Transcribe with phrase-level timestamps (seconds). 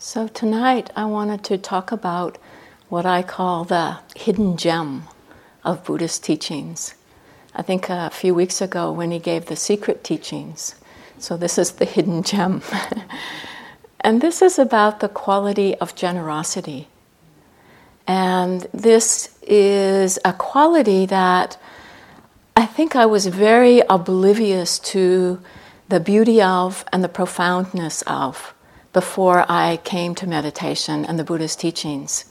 [0.00, 2.38] So, tonight I wanted to talk about
[2.88, 5.08] what I call the hidden gem
[5.64, 6.94] of Buddhist teachings.
[7.52, 10.76] I think a few weeks ago when he gave the secret teachings,
[11.18, 12.62] so this is the hidden gem.
[14.00, 16.86] and this is about the quality of generosity.
[18.06, 21.56] And this is a quality that
[22.56, 25.42] I think I was very oblivious to
[25.88, 28.54] the beauty of and the profoundness of
[28.92, 32.24] before I came to meditation and the Buddha's teachings.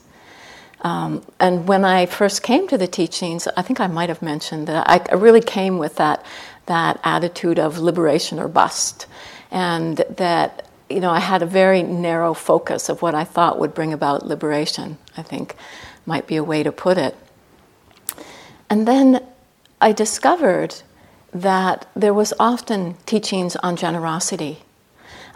[0.81, 4.67] Um, and when I first came to the teachings, I think I might have mentioned
[4.67, 6.25] that I, I really came with that,
[6.67, 9.07] that attitude of liberation or bust.
[9.49, 13.73] And that, you know, I had a very narrow focus of what I thought would
[13.73, 15.55] bring about liberation, I think
[16.05, 17.15] might be a way to put it.
[18.69, 19.23] And then
[19.79, 20.75] I discovered
[21.33, 24.63] that there was often teachings on generosity.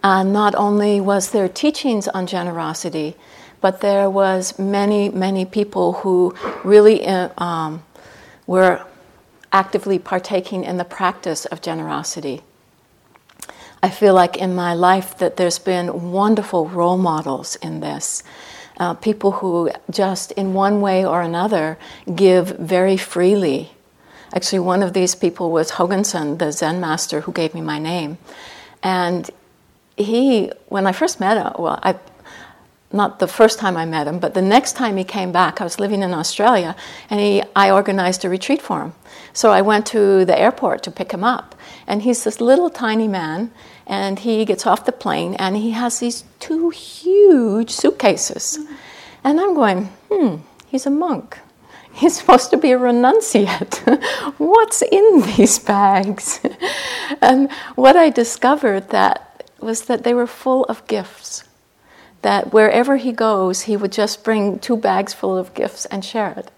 [0.03, 3.15] And not only was there teachings on generosity,
[3.61, 7.83] but there was many, many people who really uh, um,
[8.47, 8.83] were
[9.53, 12.41] actively partaking in the practice of generosity.
[13.83, 18.23] I feel like in my life that there's been wonderful role models in this.
[18.77, 21.77] Uh, people who just in one way or another
[22.15, 23.71] give very freely.
[24.33, 28.17] Actually, one of these people was Hogen-san, the Zen master who gave me my name.
[28.81, 29.29] And
[30.03, 31.95] he, when I first met him, well, I,
[32.93, 35.63] not the first time I met him, but the next time he came back, I
[35.63, 36.75] was living in Australia,
[37.09, 38.93] and he, I organized a retreat for him.
[39.33, 41.55] So I went to the airport to pick him up,
[41.87, 43.51] and he's this little tiny man,
[43.87, 48.59] and he gets off the plane, and he has these two huge suitcases,
[49.23, 51.39] and I'm going, hmm, he's a monk.
[51.93, 54.01] He's supposed to be a renunciate.
[54.37, 56.39] What's in these bags?
[57.21, 59.30] and what I discovered that
[59.61, 61.43] was that they were full of gifts.
[62.21, 66.31] That wherever he goes, he would just bring two bags full of gifts and share
[66.37, 66.51] it.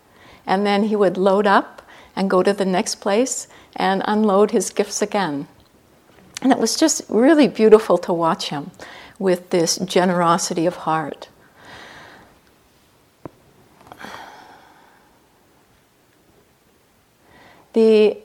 [0.46, 1.82] And then he would load up
[2.16, 5.48] and go to the next place and unload his gifts again.
[6.42, 8.72] And it was just really beautiful to watch him
[9.18, 11.30] with this generosity of heart.
[17.72, 18.18] The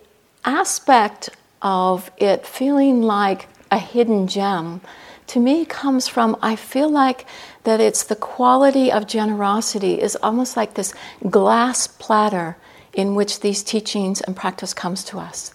[0.44, 1.30] aspect
[1.62, 4.80] of it feeling like a hidden gem
[5.28, 7.26] to me comes from I feel like
[7.64, 10.94] that it's the quality of generosity is almost like this
[11.28, 12.56] glass platter
[12.94, 15.54] in which these teachings and practice comes to us.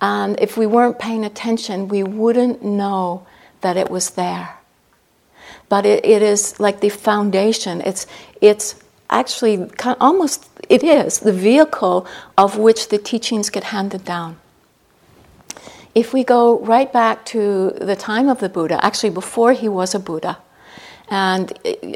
[0.00, 3.26] And if we weren't paying attention, we wouldn't know
[3.62, 4.56] that it was there.
[5.68, 7.80] But it, it is like the foundation.
[7.80, 8.06] It's,
[8.40, 8.76] it's
[9.10, 12.06] actually kind of almost, it is the vehicle
[12.38, 14.38] of which the teachings get handed down
[15.94, 19.94] if we go right back to the time of the Buddha, actually before he was
[19.94, 20.38] a Buddha,
[21.08, 21.52] and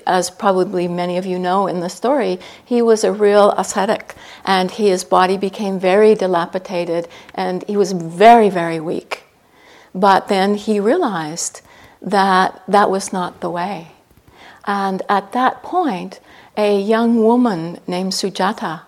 [0.07, 4.15] as probably many of you know in the story, he was a real ascetic,
[4.45, 9.25] and his body became very dilapidated, and he was very, very weak.
[9.95, 11.63] But then he realized
[12.03, 13.93] that that was not the way.
[14.67, 16.21] And at that point,
[16.57, 18.83] a young woman named Sujata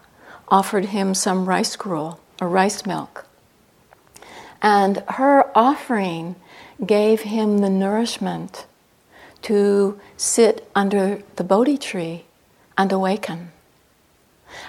[0.48, 3.26] offered him some rice gruel or rice milk.
[4.62, 6.36] And her offering
[6.84, 8.66] gave him the nourishment
[9.42, 12.24] to sit under the Bodhi tree
[12.76, 13.52] and awaken.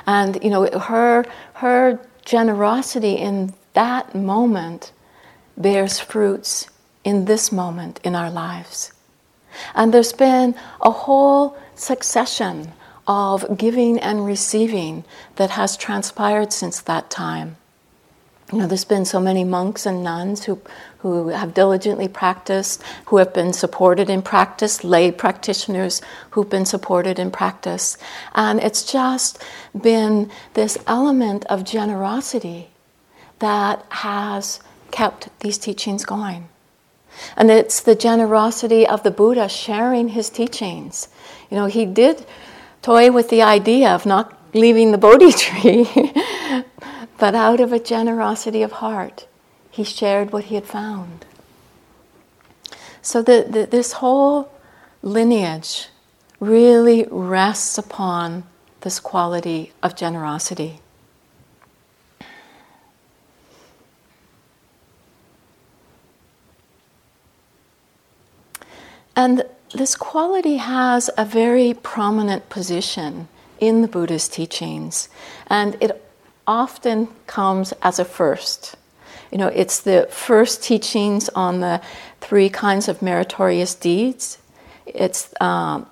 [0.05, 1.25] And you know, her
[1.55, 4.91] her generosity in that moment
[5.57, 6.69] bears fruits
[7.03, 8.93] in this moment in our lives.
[9.75, 12.71] And there's been a whole succession
[13.07, 15.03] of giving and receiving
[15.35, 17.57] that has transpired since that time
[18.51, 20.61] you know, there's been so many monks and nuns who,
[20.99, 26.01] who have diligently practiced, who have been supported in practice, lay practitioners
[26.31, 27.97] who've been supported in practice.
[28.35, 29.41] And it's just
[29.79, 32.69] been this element of generosity
[33.39, 34.59] that has
[34.91, 36.49] kept these teachings going.
[37.37, 41.07] And it's the generosity of the Buddha sharing his teachings.
[41.49, 42.25] You know, he did
[42.81, 45.89] toy with the idea of not leaving the Bodhi tree.
[47.21, 49.27] But out of a generosity of heart,
[49.69, 51.23] he shared what he had found.
[53.03, 54.51] So the, the, this whole
[55.03, 55.89] lineage
[56.39, 58.45] really rests upon
[58.79, 60.79] this quality of generosity.
[69.15, 69.43] And
[69.75, 73.27] this quality has a very prominent position
[73.59, 75.07] in the Buddha's teachings,
[75.45, 76.03] and it
[76.51, 78.75] often comes as a first.
[79.31, 81.81] You know, it's the first teachings on the
[82.19, 84.37] three kinds of meritorious deeds.
[84.85, 85.85] it's um,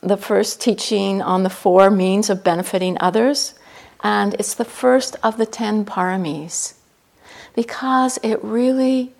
[0.00, 3.54] the first teaching on the four means of benefiting others,
[4.02, 6.74] and it's the first of the ten paramis
[7.54, 9.12] because it really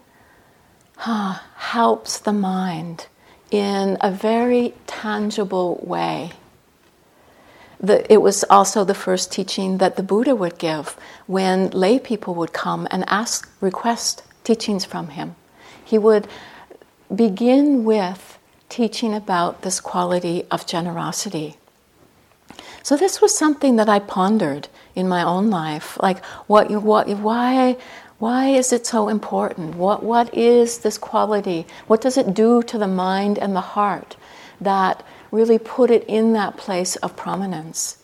[1.73, 3.07] helps the mind
[3.51, 6.31] in a very tangible way.
[7.79, 10.97] The, it was also the first teaching that the Buddha would give
[11.27, 15.37] when lay people would come and ask, request teachings from him.
[15.85, 16.27] He would
[17.15, 18.39] begin with
[18.69, 21.57] teaching about this quality of generosity.
[22.83, 27.77] So this was something that I pondered in my own life, like what, what, why,
[28.19, 29.75] why is it so important?
[29.75, 31.67] What, what is this quality?
[31.87, 34.17] What does it do to the mind and the heart
[34.61, 38.03] that really put it in that place of prominence?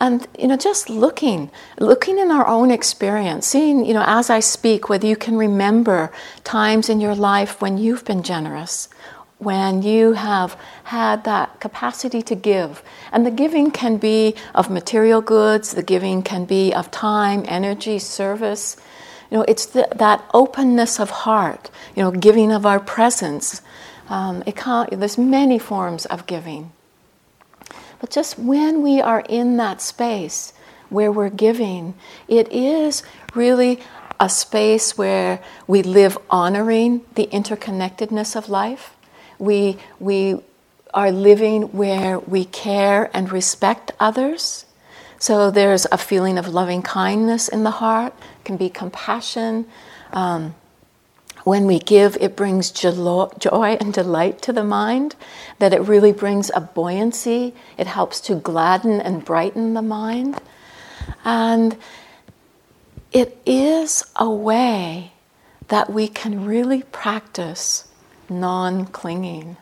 [0.00, 4.40] And you know, just looking, looking in our own experience, seeing, you know, as I
[4.40, 6.12] speak, whether you can remember
[6.44, 8.88] times in your life when you've been generous,
[9.38, 12.82] when you have had that capacity to give.
[13.12, 17.98] And the giving can be of material goods, the giving can be of time, energy,
[17.98, 18.76] service.
[19.30, 23.60] You know, it's the, that openness of heart, you know, giving of our presence.
[24.08, 26.72] Um, it can't, there's many forms of giving.
[28.00, 30.52] But just when we are in that space
[30.88, 31.94] where we're giving,
[32.28, 33.02] it is
[33.34, 33.80] really
[34.20, 38.94] a space where we live honoring the interconnectedness of life.
[39.38, 40.40] We, we
[40.94, 44.64] are living where we care and respect others.
[45.18, 48.14] So there's a feeling of loving kindness in the heart,
[48.44, 49.66] can be compassion.
[50.12, 50.54] Um,
[51.46, 55.14] when we give, it brings joy and delight to the mind,
[55.60, 57.54] that it really brings a buoyancy.
[57.78, 60.40] It helps to gladden and brighten the mind.
[61.24, 61.76] And
[63.12, 65.12] it is a way
[65.68, 67.86] that we can really practice
[68.28, 69.56] non clinging,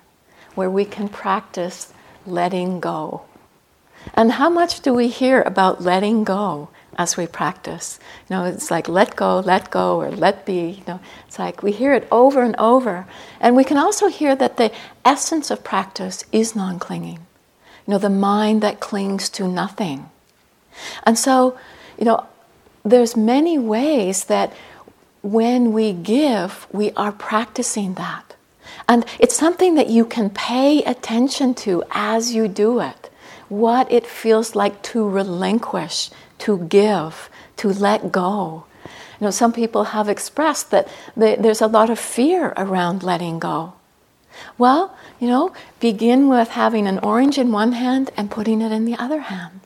[0.54, 1.92] where we can practice
[2.24, 3.24] letting go.
[4.14, 7.98] And how much do we hear about letting go as we practice?
[8.28, 10.70] You know, it's like let go, let go, or let be.
[10.70, 13.06] You know, it's like we hear it over and over.
[13.40, 14.72] And we can also hear that the
[15.04, 17.20] essence of practice is non clinging.
[17.86, 20.10] You know, the mind that clings to nothing.
[21.04, 21.58] And so,
[21.98, 22.26] you know,
[22.84, 24.52] there's many ways that
[25.22, 28.34] when we give, we are practicing that.
[28.88, 33.10] And it's something that you can pay attention to as you do it
[33.48, 36.10] what it feels like to relinquish,
[36.44, 38.64] to give, to let go.
[39.18, 43.38] You know, some people have expressed that they, there's a lot of fear around letting
[43.38, 43.74] go.
[44.58, 48.84] Well, you know, begin with having an orange in one hand and putting it in
[48.84, 49.60] the other hand.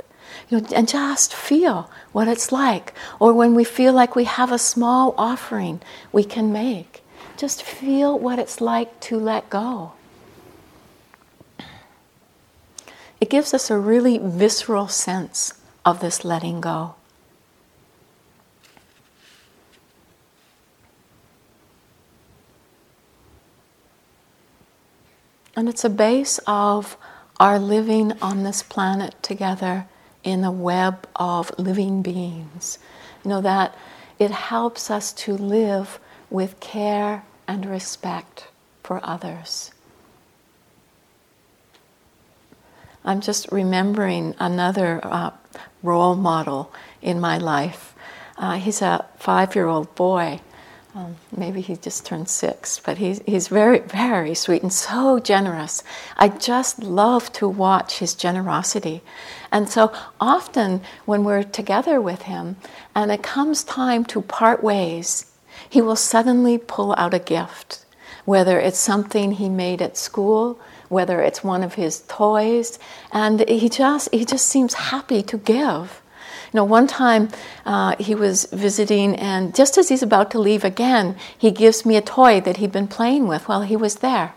[0.49, 2.95] You know, and just feel what it's like.
[3.19, 5.81] Or when we feel like we have a small offering
[6.13, 7.03] we can make,
[7.37, 9.93] just feel what it's like to let go.
[13.21, 15.55] it gives us a really visceral sense
[15.88, 16.94] of this letting go.
[25.56, 26.99] And it's a base of
[27.40, 29.87] our living on this planet together
[30.23, 32.79] in a web of living beings.
[33.25, 33.75] You know, that
[34.19, 35.99] it helps us to live
[36.29, 38.49] with care and respect
[38.82, 39.73] for others.
[43.06, 45.31] I'm just remembering another uh,
[45.82, 47.94] role model in my life.
[48.37, 50.41] Uh, he's a five year old boy.
[50.94, 55.85] Um, maybe he just turned six, but he's, he's very, very sweet and so generous.
[56.17, 59.03] I just love to watch his generosity.
[59.53, 62.56] And so often when we're together with him
[62.94, 65.27] and it comes time to part ways,
[65.69, 67.85] he will suddenly pull out a gift,
[68.25, 70.58] whether it's something he made at school
[70.89, 72.79] whether it's one of his toys,
[73.13, 76.03] and he just he just seems happy to give.
[76.53, 77.29] You know, one time
[77.67, 81.97] uh, he was visiting, and just as he's about to leave again, he gives me
[81.97, 84.35] a toy that he'd been playing with while he was there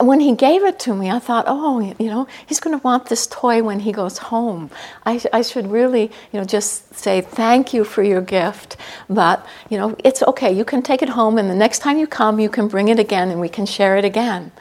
[0.00, 3.06] when he gave it to me, I thought, oh, you know, he's going to want
[3.06, 4.70] this toy when he goes home.
[5.04, 8.76] I, I, should really, you know, just say thank you for your gift,
[9.10, 10.52] but, you know, it's okay.
[10.52, 13.00] You can take it home, and the next time you come, you can bring it
[13.00, 14.52] again and we can share it again.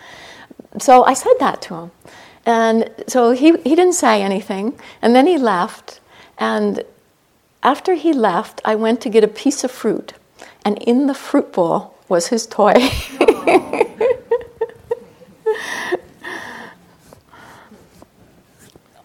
[0.79, 1.91] So I said that to him.
[2.45, 5.99] And so he, he didn't say anything, and then he left.
[6.39, 6.83] And
[7.61, 10.13] after he left, I went to get a piece of fruit,
[10.65, 12.73] and in the fruit bowl was his toy.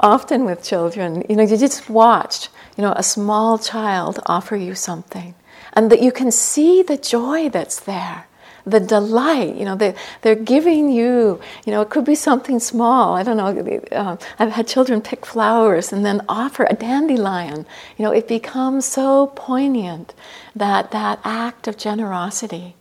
[0.03, 4.75] often with children, you know, you just watch, you know, a small child offer you
[4.75, 5.35] something,
[5.75, 8.27] and that you can see the joy that's there,
[8.67, 13.15] the delight, you know, they, they're giving you, you know, it could be something small.
[13.15, 13.81] I don't know.
[13.91, 17.67] Uh, I've had children pick flowers and then offer a dandelion.
[17.97, 20.15] You know, it becomes so poignant
[20.55, 22.77] that that act of generosity.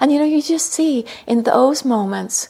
[0.00, 2.48] And you know, you just see in those moments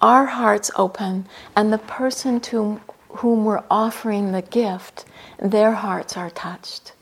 [0.00, 1.26] our hearts open,
[1.56, 5.04] and the person to whom we're offering the gift,
[5.38, 6.92] their hearts are touched.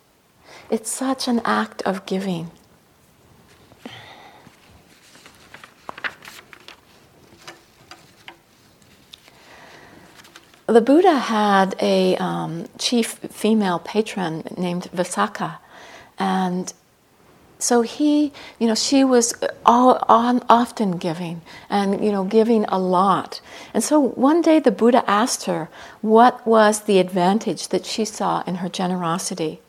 [0.70, 2.50] It's such an act of giving.
[10.66, 15.56] The Buddha had a um, chief female patron named Visakha,
[16.18, 16.70] and
[17.58, 19.34] so he, you know, she was
[19.66, 23.40] all, on, often giving and, you know, giving a lot.
[23.74, 25.68] And so one day the Buddha asked her
[26.00, 29.60] what was the advantage that she saw in her generosity.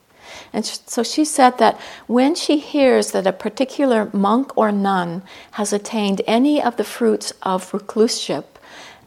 [0.53, 5.74] And so she said that when she hears that a particular monk or nun has
[5.74, 8.46] attained any of the fruits of recluseship,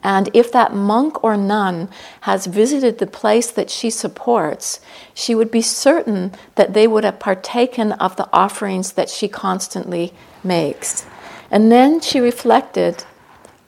[0.02, 1.88] and if that monk or nun
[2.22, 4.80] has visited the place that she supports,
[5.14, 10.12] she would be certain that they would have partaken of the offerings that she constantly
[10.42, 11.06] makes.
[11.50, 13.04] And then she reflected,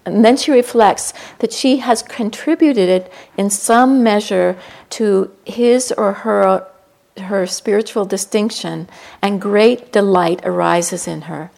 [0.04, 4.56] and then she reflects that she has contributed in some measure
[4.90, 6.66] to his or her,
[7.18, 8.88] her spiritual distinction,
[9.22, 11.50] and great delight arises in her.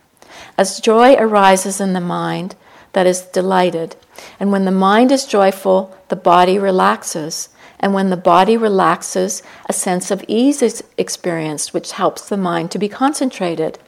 [0.59, 2.57] As joy arises in the mind
[2.97, 3.95] that is delighted,
[4.41, 7.51] and when the mind is joyful, the body relaxes.
[7.79, 12.71] And when the body relaxes, a sense of ease is experienced, which helps the mind
[12.71, 13.79] to be concentrated.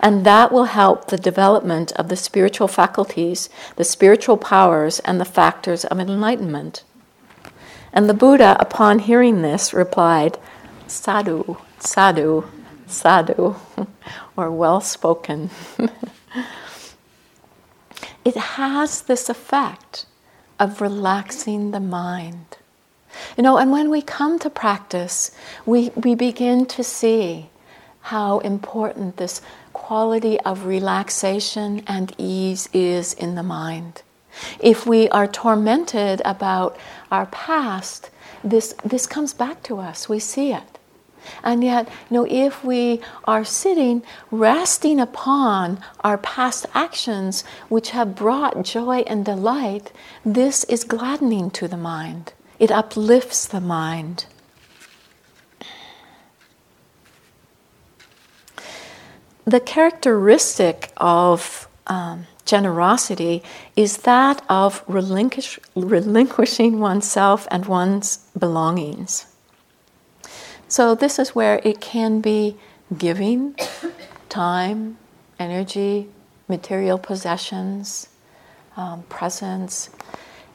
[0.00, 5.24] And that will help the development of the spiritual faculties, the spiritual powers, and the
[5.24, 6.84] factors of enlightenment.
[7.90, 10.36] And the Buddha, upon hearing this, replied,
[10.86, 12.44] Sadhu, sadhu,
[12.86, 13.54] sadhu,
[14.36, 15.48] or well spoken.
[18.28, 20.04] it has this effect
[20.58, 22.58] of relaxing the mind.
[23.38, 25.30] You know, and when we come to practice,
[25.64, 27.48] we, we begin to see
[28.02, 29.40] how important this
[29.72, 34.02] quality of relaxation and ease is in the mind.
[34.60, 36.76] If we are tormented about
[37.10, 38.10] our past,
[38.44, 40.06] this, this comes back to us.
[40.06, 40.77] We see it.
[41.42, 48.14] And yet, you know, if we are sitting resting upon our past actions which have
[48.14, 49.92] brought joy and delight,
[50.24, 52.32] this is gladdening to the mind.
[52.58, 54.26] It uplifts the mind.
[59.44, 63.42] The characteristic of um, generosity
[63.76, 69.27] is that of relinquish, relinquishing oneself and one's belongings.
[70.68, 72.56] So, this is where it can be
[72.96, 73.56] giving
[74.28, 74.98] time,
[75.38, 76.08] energy,
[76.46, 78.08] material possessions,
[78.76, 79.90] um, presence.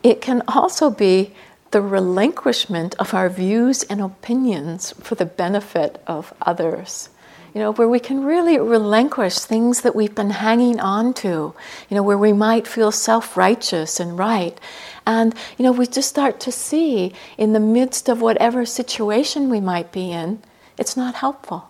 [0.03, 1.34] It can also be
[1.72, 7.10] the relinquishment of our views and opinions for the benefit of others
[7.53, 11.53] you know, where we can really relinquish things that we've been hanging on to,
[11.89, 14.60] you know, where we might feel self righteous and right.
[15.05, 19.60] And, you know, we just start to see in the midst of whatever situation we
[19.60, 20.41] might be in,
[20.79, 21.69] it's not helpful.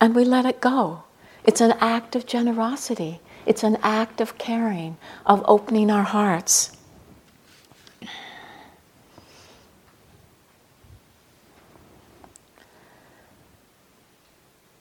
[0.00, 1.02] And we let it go.
[1.44, 6.71] It's an act of generosity, it's an act of caring, of opening our hearts.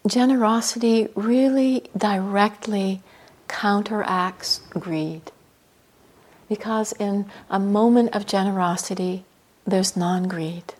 [0.07, 3.01] Generosity really directly
[3.47, 5.31] counteracts greed.
[6.49, 9.23] Because in a moment of generosity,
[9.65, 10.73] there's non greed.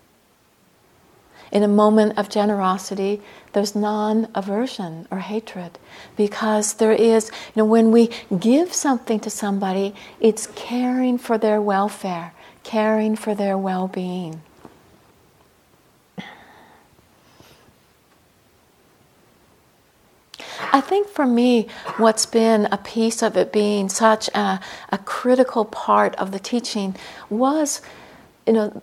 [1.52, 3.22] In a moment of generosity,
[3.54, 5.78] there's non aversion or hatred.
[6.16, 11.62] Because there is, you know, when we give something to somebody, it's caring for their
[11.62, 14.42] welfare, caring for their well being.
[20.74, 24.60] I think for me, what's been a piece of it being such a,
[24.90, 26.96] a critical part of the teaching
[27.30, 27.82] was,
[28.48, 28.82] you know,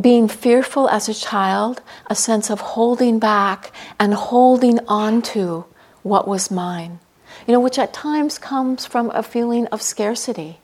[0.00, 5.64] being fearful as a child, a sense of holding back and holding on to
[6.02, 7.00] what was mine,
[7.46, 10.58] you know, which at times comes from a feeling of scarcity.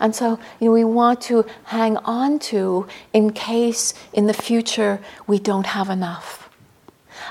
[0.00, 5.00] And so, you know, we want to hang on to in case in the future
[5.26, 6.47] we don't have enough.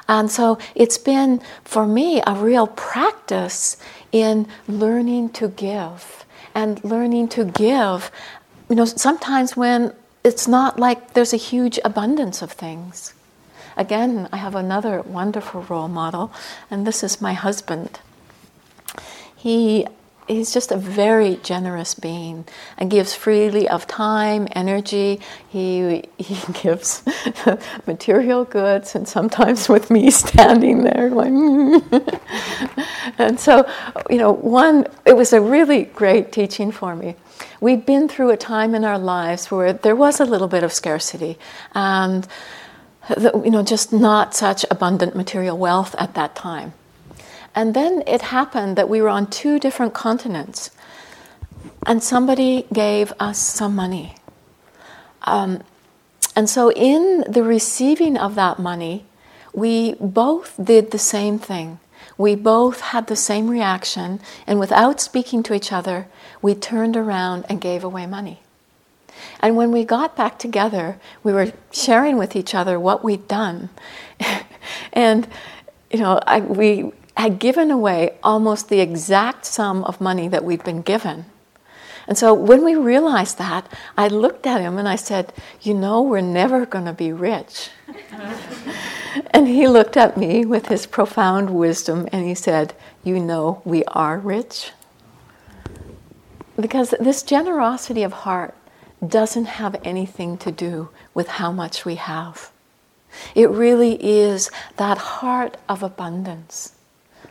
[0.07, 3.77] And so it's been, for me, a real practice
[4.11, 8.11] in learning to give and learning to give,
[8.69, 13.13] you know, sometimes when it's not like there's a huge abundance of things.
[13.75, 16.31] Again, I have another wonderful role model,
[16.71, 17.99] and this is my husband.
[19.35, 19.87] He
[20.27, 22.45] he's just a very generous being
[22.77, 25.19] and gives freely of time, energy.
[25.49, 27.03] He he gives
[27.87, 31.31] material goods, and sometimes with me standing there, like.
[33.17, 33.69] and so,
[34.09, 37.15] you know, one it was a really great teaching for me.
[37.61, 40.73] We'd been through a time in our lives where there was a little bit of
[40.73, 41.37] scarcity,
[41.73, 42.27] and
[43.43, 46.73] you know, just not such abundant material wealth at that time.
[47.57, 50.69] And then it happened that we were on two different continents,
[51.87, 54.13] and somebody gave us some money.
[55.23, 55.63] Um,
[56.35, 59.05] and so, in the receiving of that money,
[59.53, 61.79] we both did the same thing.
[62.15, 66.05] We both had the same reaction, and without speaking to each other,
[66.43, 68.39] we turned around and gave away money.
[69.39, 73.71] And when we got back together, we were sharing with each other what we'd done.
[74.93, 75.27] and,
[75.89, 80.63] you know, I, we had given away almost the exact sum of money that we'd
[80.63, 81.25] been given.
[82.07, 86.01] And so when we realized that, I looked at him and I said, You know,
[86.01, 87.69] we're never going to be rich.
[89.31, 93.83] and he looked at me with his profound wisdom and he said, You know, we
[93.85, 94.71] are rich.
[96.57, 98.55] Because this generosity of heart
[99.05, 102.51] doesn't have anything to do with how much we have.
[103.35, 106.76] It really is that heart of abundance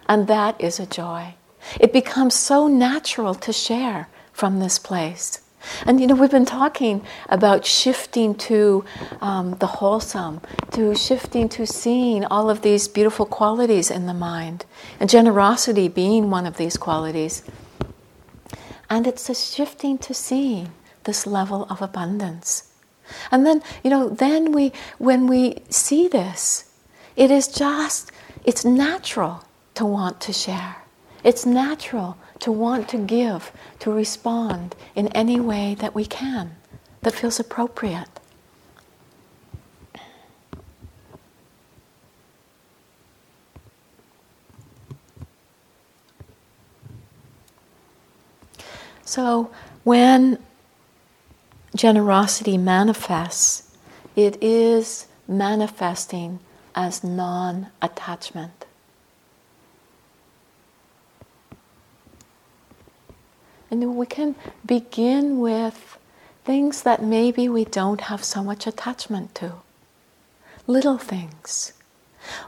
[0.08, 1.34] and that is a joy.
[1.80, 5.40] It becomes so natural to share from this place.
[5.84, 8.84] And you know, we've been talking about shifting to
[9.20, 10.40] um, the wholesome,
[10.72, 14.64] to shifting to seeing all of these beautiful qualities in the mind,
[15.00, 17.42] and generosity being one of these qualities.
[18.88, 20.72] And it's a shifting to seeing
[21.02, 22.70] this level of abundance.
[23.30, 26.70] And then, you know, then we, when we see this,
[27.16, 28.12] it is just,
[28.44, 29.45] it's natural
[29.76, 30.76] to want to share.
[31.22, 36.56] It's natural to want to give, to respond in any way that we can,
[37.02, 38.08] that feels appropriate.
[49.04, 49.50] So,
[49.84, 50.38] when
[51.74, 53.76] generosity manifests,
[54.16, 56.40] it is manifesting
[56.74, 58.65] as non attachment.
[63.70, 65.98] And we can begin with
[66.44, 69.54] things that maybe we don't have so much attachment to.
[70.66, 71.72] Little things.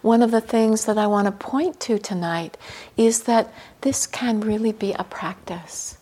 [0.02, 2.57] One of the things that I want to point to tonight
[2.96, 5.98] is that this can really be a practice.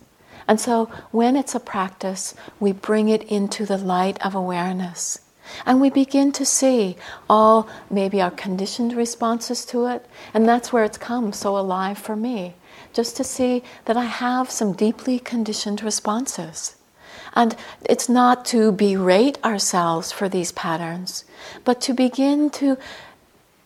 [0.49, 5.19] And so when it's a practice, we bring it into the light of awareness.
[5.65, 6.97] And we begin to see
[7.29, 10.07] all maybe our conditioned responses to it.
[10.35, 12.55] And that's where it's come so alive for me
[12.97, 16.77] just to see that I have some deeply conditioned responses.
[17.35, 17.55] And
[17.85, 21.27] it's not to berate ourselves for these patterns,
[21.63, 22.79] but to begin to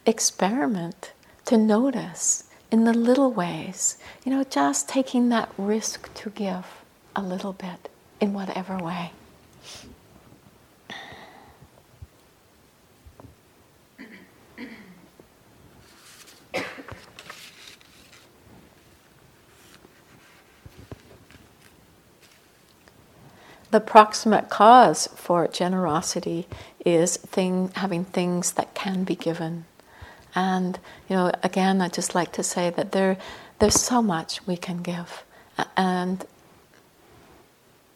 [0.04, 1.12] experiment,
[1.44, 6.66] to notice in the little ways, you know, just taking that risk to give
[7.14, 7.88] a little bit
[8.20, 9.12] in whatever way.
[23.70, 26.48] The proximate cause for generosity
[26.85, 29.64] is thing, having things that can be given.
[30.35, 30.78] And,
[31.09, 33.16] you know, again, I just like to say that there,
[33.61, 35.24] there's so much we can give.
[35.76, 36.24] And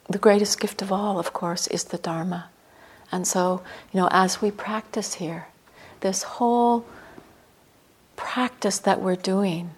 [0.08, 2.50] the greatest gift of all, of course, is the Dharma.
[3.10, 5.48] And so, you know, as we practice here,
[6.00, 6.84] this whole
[8.14, 9.70] practice that we're doing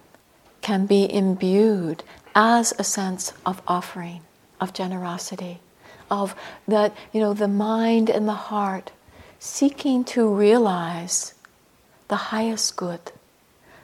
[0.61, 2.03] can be imbued
[2.35, 4.21] as a sense of offering,
[4.61, 5.59] of generosity
[6.09, 6.35] of
[6.67, 8.91] that, you know, the mind and the heart
[9.39, 11.33] seeking to realize
[12.07, 13.11] the highest good.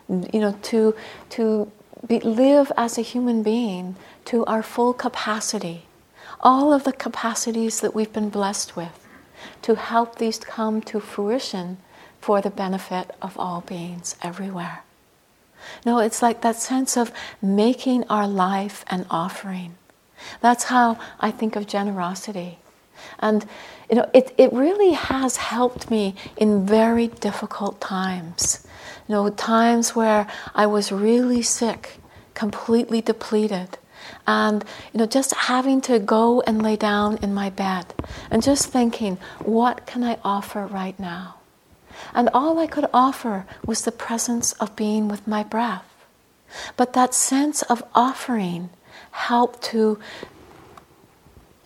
[0.10, 0.96] You know, to,
[1.32, 1.72] to
[2.06, 5.84] be, live as a human being to our full capacity,
[6.42, 9.08] all of the capacities that we've been blessed with,
[9.62, 11.78] to help these come to fruition
[12.20, 14.84] for the benefit of all beings everywhere.
[15.86, 19.76] No, it's like that sense of making our life an offering.
[20.42, 22.60] That's how I think of generosity.
[23.20, 23.46] And
[23.90, 28.66] you know, it, it really has helped me in very difficult times.
[29.08, 32.00] You know, times where I was really sick,
[32.34, 33.78] completely depleted.
[34.26, 37.94] And you know, just having to go and lay down in my bed
[38.32, 41.36] and just thinking, what can I offer right now?
[42.14, 45.86] And all I could offer was the presence of being with my breath.
[46.78, 48.70] But that sense of offering
[49.14, 50.00] help to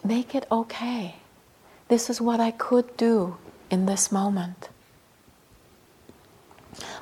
[0.03, 1.15] make it okay.
[1.87, 3.37] This is what I could do
[3.71, 4.69] in this moment.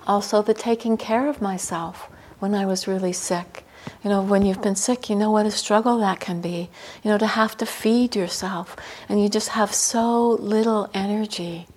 [0.07, 2.07] Also, the taking care of myself
[2.39, 3.65] when I was really sick.
[4.03, 6.69] You know, when you've been sick, you know what a struggle that can be.
[7.03, 8.75] You know, to have to feed yourself
[9.09, 11.67] and you just have so little energy.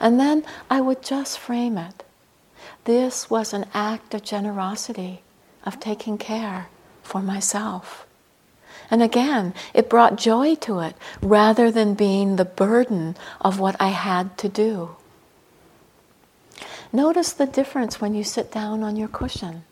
[0.00, 2.04] And then I would just frame it.
[2.84, 5.22] This was an act of generosity,
[5.64, 6.68] of taking care
[7.06, 8.06] for myself.
[8.90, 13.88] And again, it brought joy to it rather than being the burden of what I
[13.88, 14.96] had to do.
[16.92, 19.64] Notice the difference when you sit down on your cushion.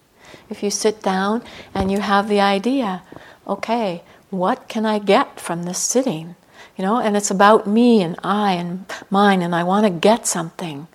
[0.51, 1.43] If you sit down
[1.73, 3.03] and you have the idea,
[3.47, 6.35] okay, what can I get from this sitting?
[6.77, 10.27] You know, and it's about me and I and mine, and I want to get
[10.27, 10.89] something.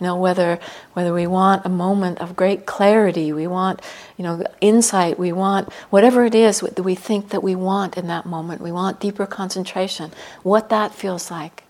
[0.00, 0.58] You know, whether
[0.94, 3.82] whether we want a moment of great clarity, we want,
[4.16, 8.06] you know, insight, we want whatever it is that we think that we want in
[8.06, 8.62] that moment.
[8.62, 10.10] We want deeper concentration.
[10.42, 11.64] What that feels like.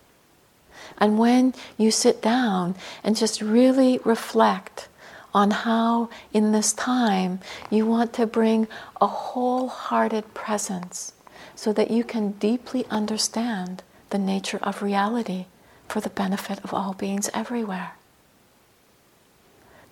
[0.98, 4.86] And when you sit down and just really reflect
[5.34, 7.40] on how, in this time,
[7.70, 8.68] you want to bring
[9.00, 11.12] a wholehearted presence
[11.54, 15.46] so that you can deeply understand the nature of reality
[15.88, 17.92] for the benefit of all beings everywhere.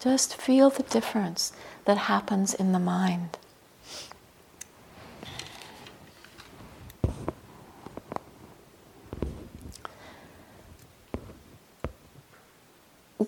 [0.01, 1.53] Just feel the difference
[1.85, 3.39] that happens in the mind.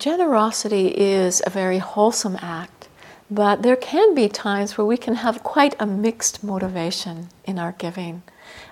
[0.00, 2.88] generosity is a very wholesome act,
[3.30, 7.72] but there can be times where we can have quite a mixed motivation in our
[7.72, 8.22] giving.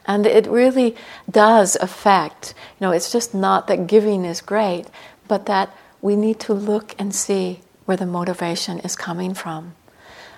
[0.07, 0.97] And it really
[1.31, 4.87] does affect, you know, it's just not that giving is great,
[5.29, 9.74] but that we need to look and see where the motivation is coming from.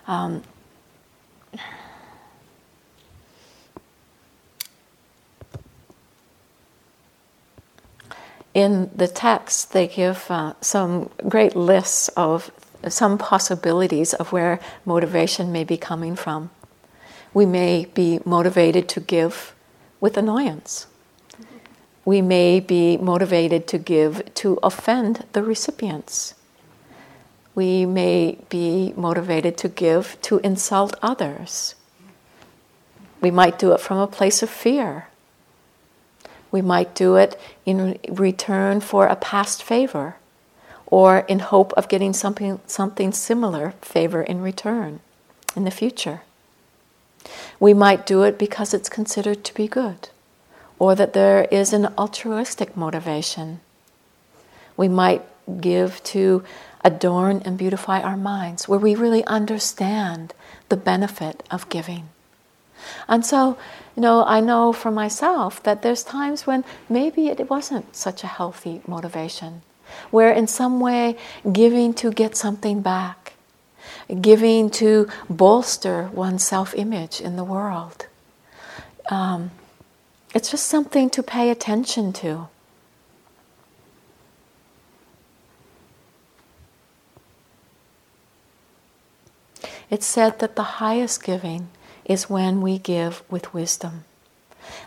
[0.06, 0.44] Um,
[8.54, 12.52] in the text, they give uh, some great lists of
[12.86, 16.50] some possibilities of where motivation may be coming from.
[17.34, 19.56] We may be motivated to give
[20.00, 20.86] with annoyance.
[22.04, 26.36] We may be motivated to give to offend the recipients.
[27.54, 31.74] We may be motivated to give to insult others.
[33.20, 35.08] We might do it from a place of fear
[36.50, 40.16] we might do it in return for a past favor
[40.86, 45.00] or in hope of getting something, something similar favor in return
[45.54, 46.22] in the future.
[47.60, 50.08] We might do it because it's considered to be good
[50.78, 53.60] or that there is an altruistic motivation.
[54.76, 55.22] We might
[55.60, 56.42] give to
[56.84, 60.34] adorn and beautify our minds, where we really understand
[60.68, 62.08] the benefit of giving.
[63.08, 63.58] And so
[63.96, 68.28] you know, I know for myself that there's times when maybe it wasn't such a
[68.28, 69.62] healthy motivation,
[70.10, 71.16] where in some way
[71.52, 73.34] giving to get something back,
[74.20, 78.06] giving to bolster one's self image in the world.
[79.10, 79.50] Um,
[80.34, 82.48] it's just something to pay attention to.
[89.90, 91.68] It's said that the highest giving
[92.04, 94.04] is when we give with wisdom.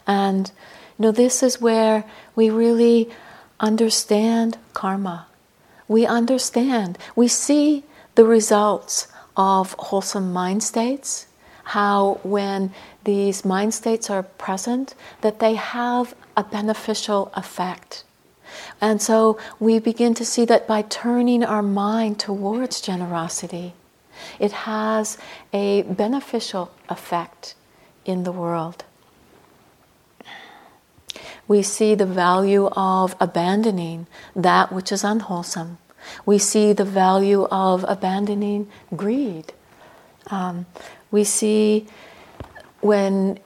[0.07, 0.51] And
[0.97, 3.09] you know, this is where we really
[3.59, 5.27] understand karma.
[5.87, 7.83] We understand, we see
[8.15, 11.27] the results of wholesome mind states,
[11.65, 12.71] how when
[13.03, 18.03] these mind states are present, that they have a beneficial effect.
[18.79, 23.73] And so we begin to see that by turning our mind towards generosity,
[24.39, 25.17] it has
[25.51, 27.55] a beneficial effect
[28.05, 28.83] in the world.
[31.47, 35.77] We see the value of abandoning that which is unwholesome.
[36.25, 39.53] We see the value of abandoning greed.
[40.27, 40.65] Um,
[41.11, 41.87] we see
[42.81, 43.39] when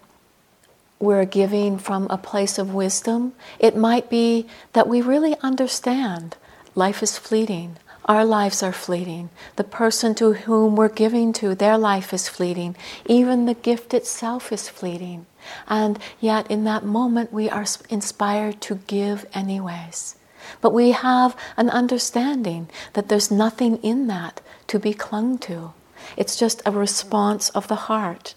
[0.99, 6.35] we're giving from a place of wisdom, it might be that we really understand
[6.75, 7.77] life is fleeting.
[8.07, 9.29] Our lives are fleeting.
[9.57, 12.77] The person to whom we're giving to, their life is fleeting.
[13.05, 15.25] Even the gift itself is fleeting.
[15.67, 20.15] And yet, in that moment, we are inspired to give anyways.
[20.61, 25.73] But we have an understanding that there's nothing in that to be clung to.
[26.15, 28.35] It's just a response of the heart.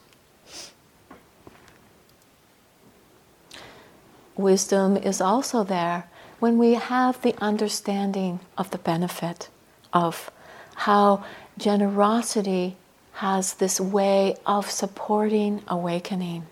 [4.37, 6.09] Wisdom is also there
[6.41, 9.49] when we have the understanding of the benefit
[9.93, 10.31] of
[10.77, 11.25] how
[11.59, 12.77] generosity
[13.15, 16.47] has this way of supporting awakening.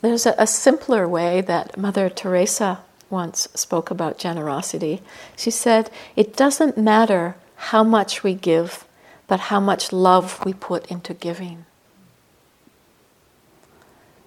[0.00, 2.80] There's a, a, simpler way that Mother Teresa
[3.10, 5.00] once spoke about generosity.
[5.36, 8.84] She said, It doesn't matter how much we give,
[9.26, 11.64] but how much love we put into giving.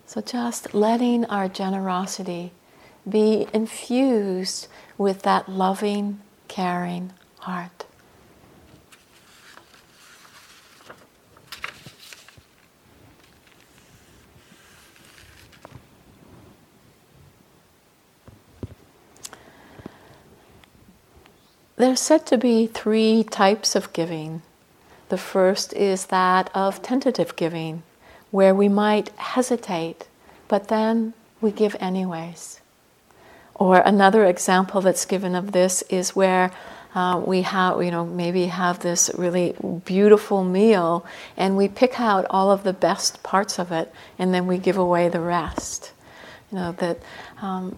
[0.06, 2.52] So just letting our generosity
[3.10, 7.86] be infused with that loving, caring heart.
[21.82, 24.44] There's said to be three types of giving.
[25.10, 27.82] The first is that of tentative giving,
[28.30, 30.08] where we might hesitate,
[30.48, 32.61] but then we give anyways.
[33.62, 36.50] Or another example that's given of this is where
[36.95, 39.54] uh, we have, you know, maybe have this really
[39.86, 41.06] beautiful meal
[41.38, 44.78] and we pick out all of the best parts of it and then we give
[44.78, 45.91] away the rest.
[46.52, 46.97] You know, that
[47.39, 47.78] um,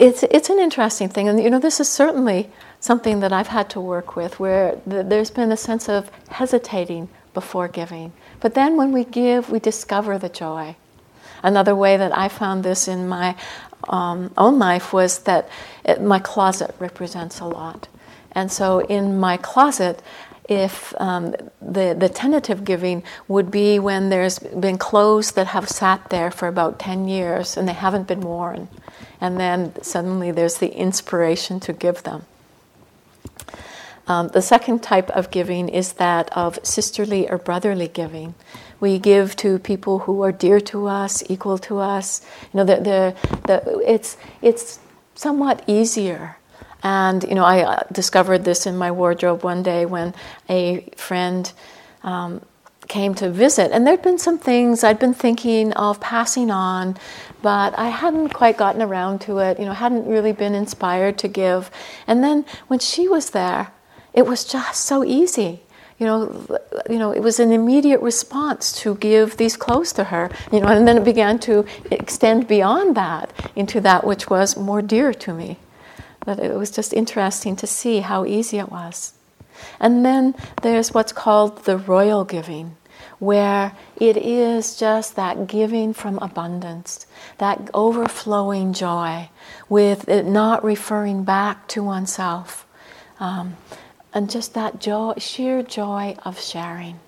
[0.00, 1.28] it's, it's an interesting thing.
[1.28, 5.06] And, you know, this is certainly something that I've had to work with where th-
[5.06, 8.14] there's been a sense of hesitating before giving.
[8.40, 10.74] But then when we give, we discover the joy.
[11.42, 13.36] Another way that I found this in my
[13.88, 15.48] um, own life was that
[15.84, 17.88] it, my closet represents a lot.
[18.32, 20.02] And so in my closet,
[20.48, 26.10] if um, the, the tentative giving would be when there's been clothes that have sat
[26.10, 28.68] there for about 10 years and they haven't been worn.
[29.20, 32.26] And then suddenly there's the inspiration to give them.
[34.08, 38.34] Um, the second type of giving is that of sisterly or brotherly giving.
[38.80, 42.24] We give to people who are dear to us, equal to us.
[42.52, 44.78] You know, the, the, the, it's, it's
[45.14, 46.36] somewhat easier
[46.86, 50.14] and you know, I uh, discovered this in my wardrobe one day when
[50.48, 51.52] a friend
[52.04, 52.42] um,
[52.86, 56.96] came to visit, and there'd been some things I'd been thinking of passing on,
[57.42, 59.58] but I hadn't quite gotten around to it.
[59.58, 61.72] You know, hadn't really been inspired to give.
[62.06, 63.72] And then when she was there,
[64.14, 65.62] it was just so easy.
[65.98, 66.58] You know,
[66.90, 70.30] you know, it was an immediate response to give these clothes to her.
[70.52, 74.82] You know, and then it began to extend beyond that into that which was more
[74.82, 75.58] dear to me.
[76.24, 79.14] But it was just interesting to see how easy it was.
[79.80, 82.76] And then there's what's called the royal giving,
[83.18, 87.06] where it is just that giving from abundance,
[87.38, 89.30] that overflowing joy,
[89.68, 92.66] with it not referring back to oneself,
[93.18, 93.56] um,
[94.16, 96.98] and just that joy, sheer joy of sharing.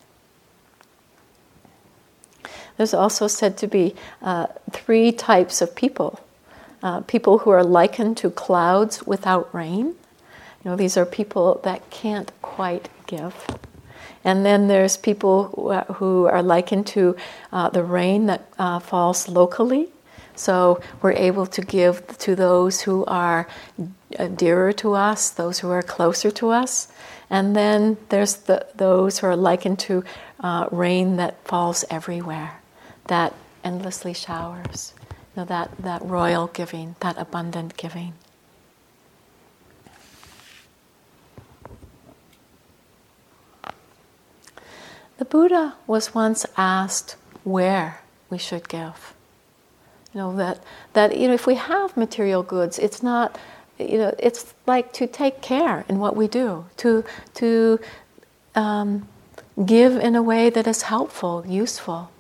[2.76, 6.20] There's also said to be uh, three types of people
[6.82, 9.86] uh, people who are likened to clouds without rain.
[10.62, 13.34] You know, these are people that can't quite give.
[14.22, 17.16] And then there's people who are likened to
[17.52, 19.88] uh, the rain that uh, falls locally.
[20.38, 23.48] So we're able to give to those who are
[24.18, 26.88] uh, dearer to us, those who are closer to us.
[27.28, 30.04] And then there's the, those who are likened to
[30.40, 32.60] uh, rain that falls everywhere,
[33.08, 34.94] that endlessly showers
[35.38, 38.12] know, that, that royal giving, that abundant giving.
[45.16, 49.14] The Buddha was once asked where we should give.
[50.18, 50.58] Know, that,
[50.94, 53.38] that you know, if we have material goods, it's not,
[53.78, 57.04] you know, it's like to take care in what we do, to,
[57.34, 57.78] to
[58.56, 59.06] um,
[59.64, 62.10] give in a way that is helpful, useful.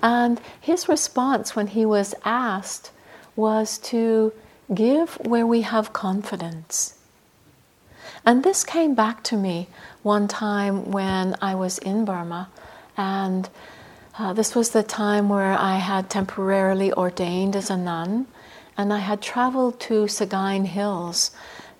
[0.00, 2.90] And his response when he was asked
[3.36, 4.32] was to
[4.74, 6.96] give where we have confidence.
[8.24, 9.68] And this came back to me
[10.02, 12.48] one time when I was in Burma,
[12.96, 13.48] and
[14.18, 18.26] uh, this was the time where I had temporarily ordained as a nun,
[18.76, 21.30] and I had traveled to Sagaing Hills,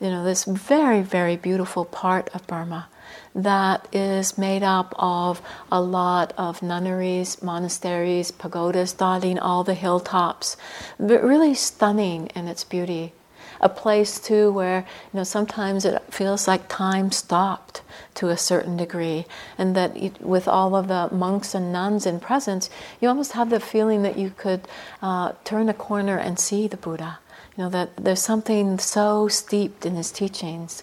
[0.00, 2.88] you know, this very, very beautiful part of Burma
[3.34, 10.56] that is made up of a lot of nunneries, monasteries, pagodas dotting all the hilltops.
[10.98, 13.12] But really stunning in its beauty.
[13.60, 17.82] A place too where you know sometimes it feels like time stopped
[18.14, 19.26] to a certain degree,
[19.58, 23.50] and that it, with all of the monks and nuns in presence, you almost have
[23.50, 24.66] the feeling that you could
[25.02, 27.18] uh, turn a corner and see the Buddha.
[27.56, 30.82] You know that there's something so steeped in his teachings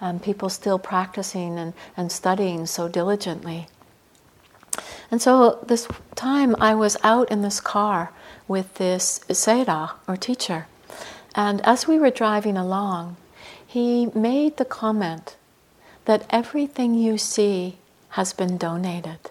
[0.00, 3.68] um, people still practicing and, and studying so diligently.
[5.10, 8.12] And so this time I was out in this car
[8.48, 10.66] with this Sayadaw or teacher.
[11.34, 13.16] And as we were driving along,
[13.66, 15.36] he made the comment
[16.04, 17.78] that everything you see
[18.10, 19.30] has been donated.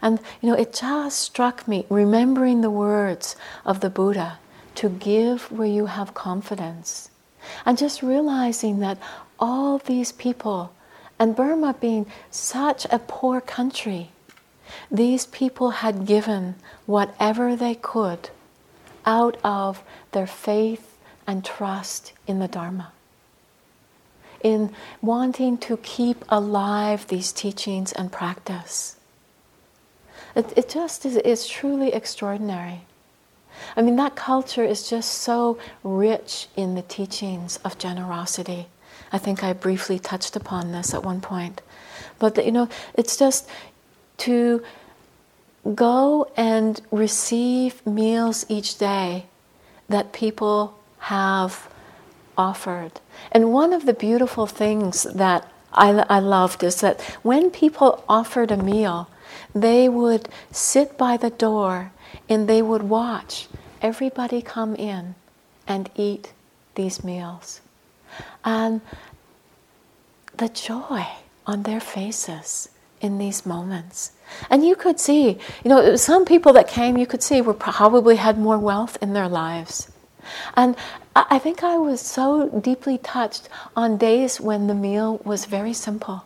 [0.00, 4.38] And you know, it just struck me, remembering the words of the Buddha,
[4.76, 7.10] to give where you have confidence.
[7.66, 8.98] And just realizing that
[9.38, 10.72] all these people,
[11.18, 14.10] and Burma being such a poor country,
[14.90, 16.54] these people had given
[16.86, 18.30] whatever they could
[19.06, 22.92] out of their faith and trust in the Dharma.
[24.42, 28.96] In wanting to keep alive these teachings and practice.
[30.34, 32.82] It, it just is, is truly extraordinary.
[33.76, 38.66] I mean, that culture is just so rich in the teachings of generosity.
[39.12, 41.60] I think I briefly touched upon this at one point.
[42.18, 43.48] But, you know, it's just
[44.18, 44.62] to
[45.74, 49.26] go and receive meals each day
[49.88, 51.68] that people have
[52.36, 53.00] offered.
[53.30, 58.50] And one of the beautiful things that I, I loved is that when people offered
[58.50, 59.08] a meal,
[59.54, 61.92] they would sit by the door
[62.28, 63.48] and they would watch
[63.80, 65.14] everybody come in
[65.66, 66.32] and eat
[66.74, 67.60] these meals.
[68.44, 68.80] And
[70.36, 71.06] the joy
[71.46, 72.68] on their faces
[73.00, 74.12] in these moments.
[74.50, 78.16] And you could see, you know, some people that came, you could see, were probably
[78.16, 79.90] had more wealth in their lives.
[80.54, 80.76] And
[81.14, 86.24] I think I was so deeply touched on days when the meal was very simple.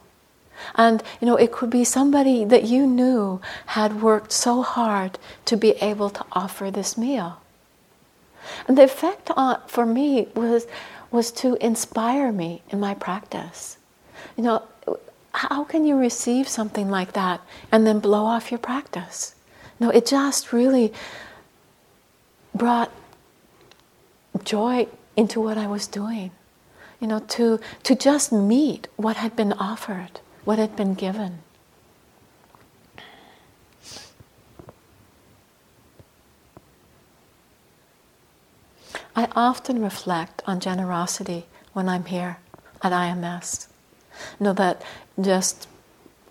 [0.75, 5.57] And you know, it could be somebody that you knew had worked so hard to
[5.57, 7.41] be able to offer this meal.
[8.69, 10.67] And the effect on, for me was
[11.11, 13.79] was to inspire me in my practice.
[14.37, 14.63] You know,
[15.37, 19.35] how can you receive something like that and then blow off your practice?
[19.79, 20.95] No, it just really
[22.55, 22.91] brought
[24.45, 26.31] joy into what I was doing.
[27.01, 31.41] You know, to, to just meet what had been offered, what had been given.
[39.15, 41.45] I often reflect on generosity
[41.75, 42.39] when I'm here
[42.83, 43.67] at IMS.
[44.39, 44.83] Know that
[45.21, 45.69] just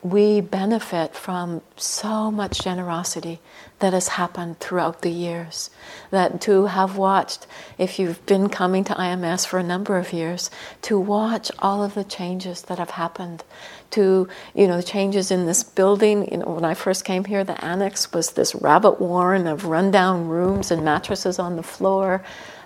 [0.06, 3.40] we benefit from so much generosity
[3.80, 5.72] that has happened throughout the years.
[6.12, 7.48] That to have watched,
[7.80, 10.52] if you've been coming to IMS for a number of years,
[10.84, 13.44] to watch all of the changes that have happened,
[13.92, 16.32] to you know the changes in this building.
[16.32, 20.28] You know, when I first came here, the annex was this rabbit warren of rundown
[20.28, 22.24] rooms and mattresses on the floor.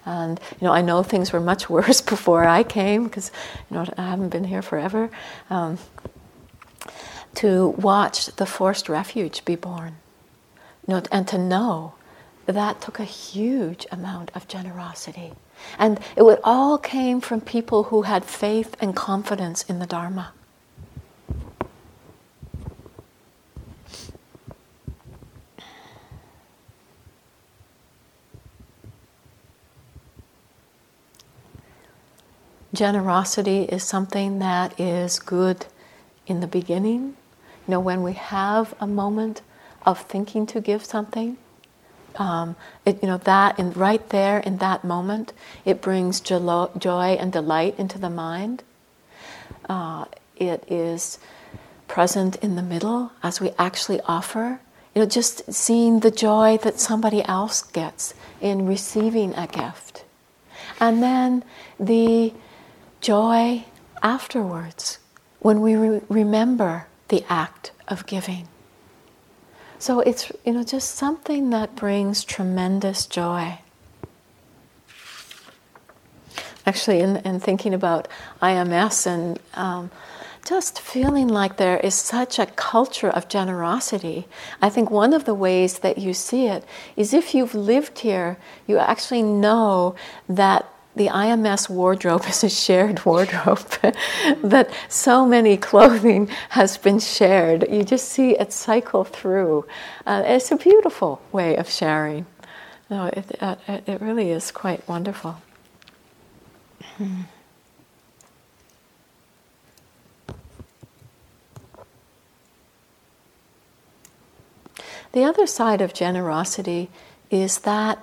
[0.10, 3.32] And you know, I know things were much worse before I came because
[3.70, 5.10] you know I haven't been here forever.
[5.50, 5.78] Um,
[7.36, 9.98] to watch the Forest Refuge be born,
[10.88, 11.94] you know, and to know
[12.48, 15.34] that took a huge amount of generosity.
[15.78, 20.34] And it all came from people who had faith and confidence in the Dharma.
[32.80, 35.66] Generosity is something that is good
[36.28, 37.18] in the beginning.
[37.68, 39.42] You know, when we have a moment
[39.86, 41.36] of thinking to give something,
[42.16, 45.34] um, it, you know that in right there in that moment,
[45.66, 48.64] it brings joy and delight into the mind.
[49.68, 50.06] Uh,
[50.38, 51.20] it is
[51.90, 54.62] present in the middle as we actually offer.
[54.96, 60.06] You know, just seeing the joy that somebody else gets in receiving a gift,
[60.80, 61.44] and then
[61.78, 62.32] the
[63.02, 63.66] joy
[64.02, 65.00] afterwards
[65.40, 68.48] when we re- remember the act of giving.
[69.80, 73.60] So it's you know just something that brings tremendous joy.
[76.66, 78.08] Actually, in, in thinking about
[78.42, 79.90] IMS and um,
[80.46, 84.28] just feeling like there is such a culture of generosity,
[84.62, 86.64] I think one of the ways that you see it
[86.96, 89.96] is if you've lived here, you actually know
[90.28, 93.66] that the IMS wardrobe is a shared wardrobe,
[94.44, 97.66] that so many clothing has been shared.
[97.72, 99.66] You just see it cycle through.
[100.06, 102.26] Uh, it's a beautiful way of sharing.
[102.90, 105.42] No, it, uh, it really is quite wonderful.
[115.14, 116.90] The other side of generosity
[117.32, 118.00] is that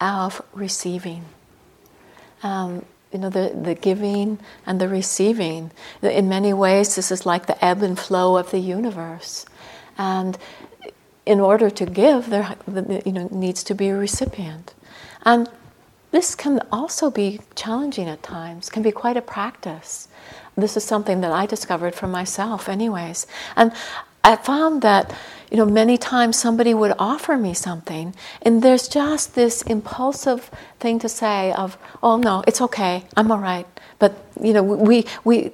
[0.00, 1.26] of receiving
[2.44, 5.72] um, you know, the, the giving and the receiving.
[6.02, 9.46] In many ways, this is like the ebb and flow of the universe.
[9.96, 10.36] And
[11.24, 12.56] in order to give, there
[13.06, 14.74] you know, needs to be a recipient.
[15.24, 15.48] And
[16.10, 20.08] this can also be challenging at times, can be quite a practice.
[20.56, 23.26] This is something that I discovered for myself, anyways.
[23.56, 23.72] And
[24.24, 25.12] I found that,
[25.50, 30.50] you know, many times somebody would offer me something, and there's just this impulsive
[30.80, 33.66] thing to say of, "Oh no, it's okay, I'm all right."
[33.98, 35.52] But you know, we we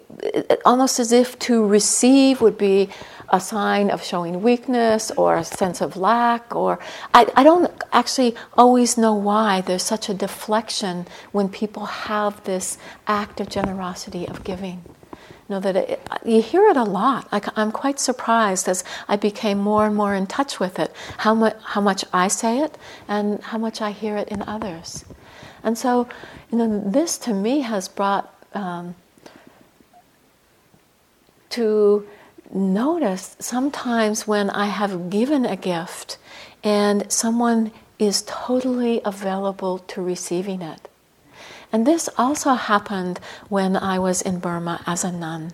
[0.64, 2.88] almost as if to receive would be
[3.30, 6.78] a sign of showing weakness or a sense of lack, or
[7.12, 12.78] I, I don't actually always know why there's such a deflection when people have this
[13.06, 14.82] act of generosity of giving
[15.50, 17.30] know that it, you hear it a lot.
[17.32, 21.34] Like I'm quite surprised as I became more and more in touch with it, how
[21.34, 22.78] much how much I say it
[23.08, 25.04] and how much I hear it in others.
[25.62, 26.08] And so,
[26.50, 28.94] you know, this to me has brought um,
[31.50, 32.06] to
[32.52, 36.18] notice sometimes when I have given a gift
[36.62, 40.89] and someone is totally available to receiving it.
[41.72, 45.52] And this also happened when I was in Burma as a nun.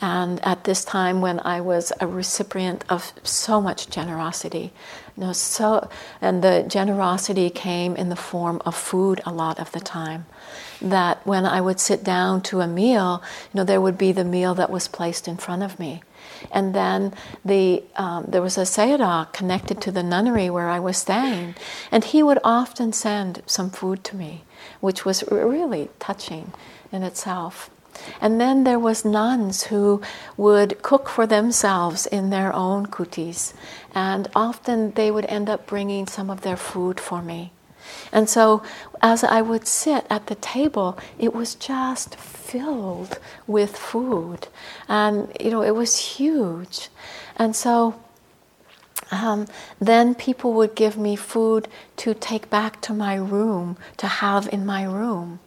[0.00, 4.72] And at this time, when I was a recipient of so much generosity,
[5.16, 5.90] you know, so,
[6.20, 10.26] and the generosity came in the form of food a lot of the time.
[10.80, 13.20] That when I would sit down to a meal,
[13.52, 16.02] you know, there would be the meal that was placed in front of me.
[16.52, 20.98] And then the, um, there was a sayadaw connected to the nunnery where I was
[20.98, 21.56] staying,
[21.90, 24.44] and he would often send some food to me
[24.80, 26.52] which was really touching
[26.92, 27.70] in itself.
[28.20, 30.00] And then there was nuns who
[30.36, 33.54] would cook for themselves in their own kutis,
[33.94, 37.52] and often they would end up bringing some of their food for me.
[38.12, 38.62] And so,
[39.02, 44.48] as I would sit at the table, it was just filled with food,
[44.88, 46.88] and you know it was huge.
[47.36, 47.94] And so,
[49.10, 49.46] um,
[49.80, 54.66] then people would give me food to take back to my room, to have in
[54.66, 55.40] my room.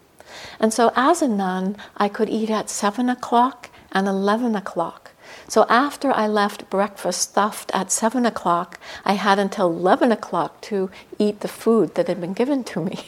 [0.60, 5.12] And so, as a nun, I could eat at 7 o'clock and 11 o'clock.
[5.48, 10.90] So, after I left breakfast stuffed at 7 o'clock, I had until 11 o'clock to
[11.20, 13.06] eat the food that had been given to me.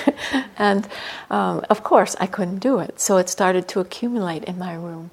[0.58, 0.86] and
[1.30, 3.00] um, of course, I couldn't do it.
[3.00, 5.10] So, it started to accumulate in my room.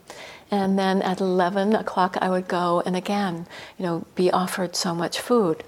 [0.56, 3.45] And then at 11 o'clock, I would go and again,
[3.78, 5.66] you know, be offered so much food.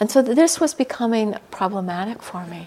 [0.00, 2.66] And so this was becoming problematic for me.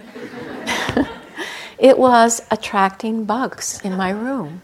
[1.78, 4.62] it was attracting bugs in my room.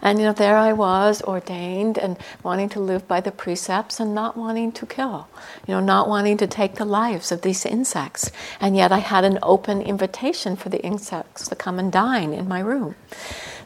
[0.00, 4.14] And you know, there I was, ordained and wanting to live by the precepts and
[4.14, 5.28] not wanting to kill,
[5.66, 8.30] you know, not wanting to take the lives of these insects.
[8.60, 12.48] And yet I had an open invitation for the insects to come and dine in
[12.48, 12.94] my room.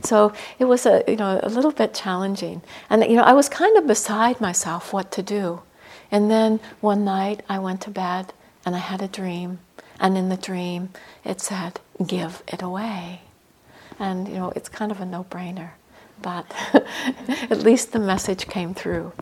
[0.03, 3.49] So it was a you know a little bit challenging, and you know I was
[3.49, 5.63] kind of beside myself what to do.
[6.11, 8.33] And then one night I went to bed
[8.67, 9.61] and I had a dream,
[10.01, 10.91] and in the dream
[11.25, 13.23] it said, "Give it away,"
[13.99, 15.71] and you know it's kind of a no-brainer,
[16.23, 16.47] but
[17.51, 19.13] at least the message came through.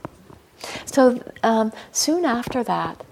[0.85, 3.05] So um, soon after that,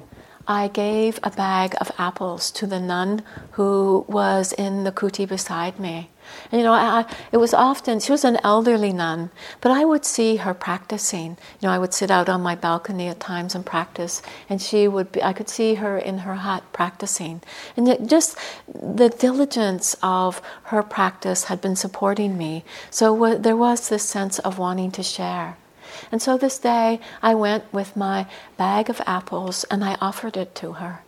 [0.47, 3.23] I gave a bag of apples to the nun
[3.53, 6.11] who was in the kuti beside me.
[6.51, 10.05] And, you know, I, it was often, she was an elderly nun, but I would
[10.05, 11.37] see her practicing.
[11.61, 14.89] You know, I would sit out on my balcony at times and practice, and she
[14.89, 17.43] would be, I could see her in her hut practicing.
[17.77, 22.65] And just the diligence of her practice had been supporting me.
[22.91, 25.57] So w- there was this sense of wanting to share.
[26.13, 28.27] And so this day I went with my
[28.57, 31.03] bag of apples and I offered it to her.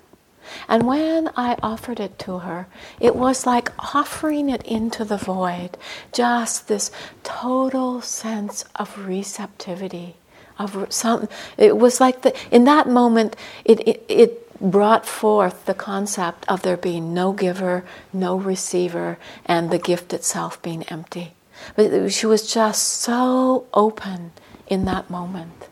[0.68, 2.66] And when I offered it to her,
[2.98, 5.76] it was like offering it into the void,
[6.12, 6.90] just this
[7.22, 10.16] total sense of receptivity.
[10.58, 11.26] Of some,
[11.56, 13.34] it was like the, in that moment,
[13.64, 17.82] it, it, it brought forth the concept of there being no giver,
[18.12, 21.32] no receiver, and the gift itself being empty.
[21.76, 24.32] But she was just so open
[24.66, 25.69] in that moment.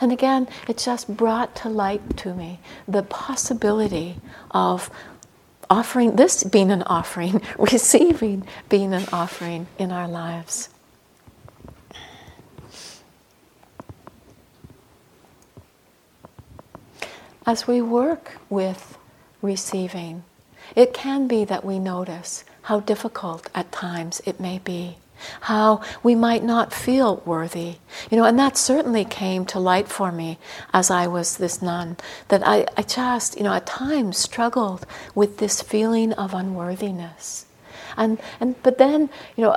[0.00, 4.16] And again, it just brought to light to me the possibility
[4.50, 4.90] of
[5.68, 10.70] offering, this being an offering, receiving being an offering in our lives.
[17.46, 18.96] As we work with
[19.42, 20.24] receiving,
[20.76, 24.96] it can be that we notice how difficult at times it may be
[25.42, 27.76] how we might not feel worthy.
[28.10, 30.38] You know, and that certainly came to light for me
[30.72, 31.96] as I was this nun,
[32.28, 37.46] that I, I just, you know, at times struggled with this feeling of unworthiness.
[37.96, 39.56] And, and but then, you know,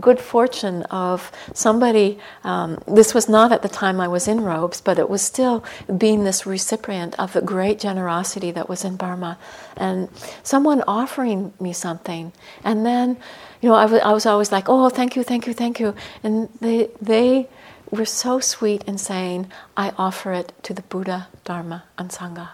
[0.00, 4.80] good fortune of somebody, um, this was not at the time I was in robes,
[4.80, 5.64] but it was still
[5.96, 9.38] being this recipient of the great generosity that was in Burma.
[9.76, 10.08] And
[10.42, 12.32] someone offering me something.
[12.64, 13.18] And then,
[13.60, 15.94] you know, I, was always like, oh, thank you, thank you, thank you.
[16.22, 17.48] And they, they
[17.90, 22.50] were so sweet in saying, I offer it to the Buddha, Dharma, and Sangha.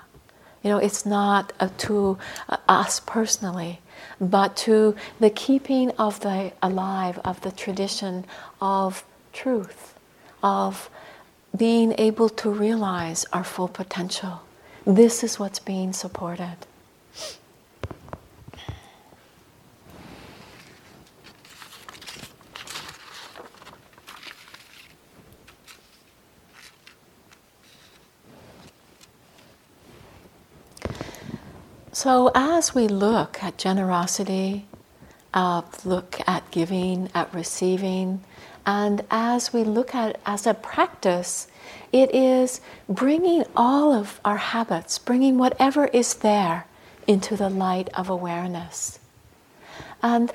[0.62, 3.80] You know, it's not to uh, us personally,
[4.18, 8.24] but to the keeping of the alive of the tradition
[8.62, 9.94] of truth,
[10.42, 10.88] of
[11.54, 14.40] being able to realize our full potential.
[14.86, 16.56] This is what's being supported.
[31.94, 34.66] So, as we look at generosity,
[35.32, 38.24] uh, look at giving, at receiving,
[38.66, 41.46] and as we look at it as a practice,
[41.92, 46.66] it is bringing all of our habits, bringing whatever is there
[47.06, 48.98] into the light of awareness.
[50.02, 50.32] And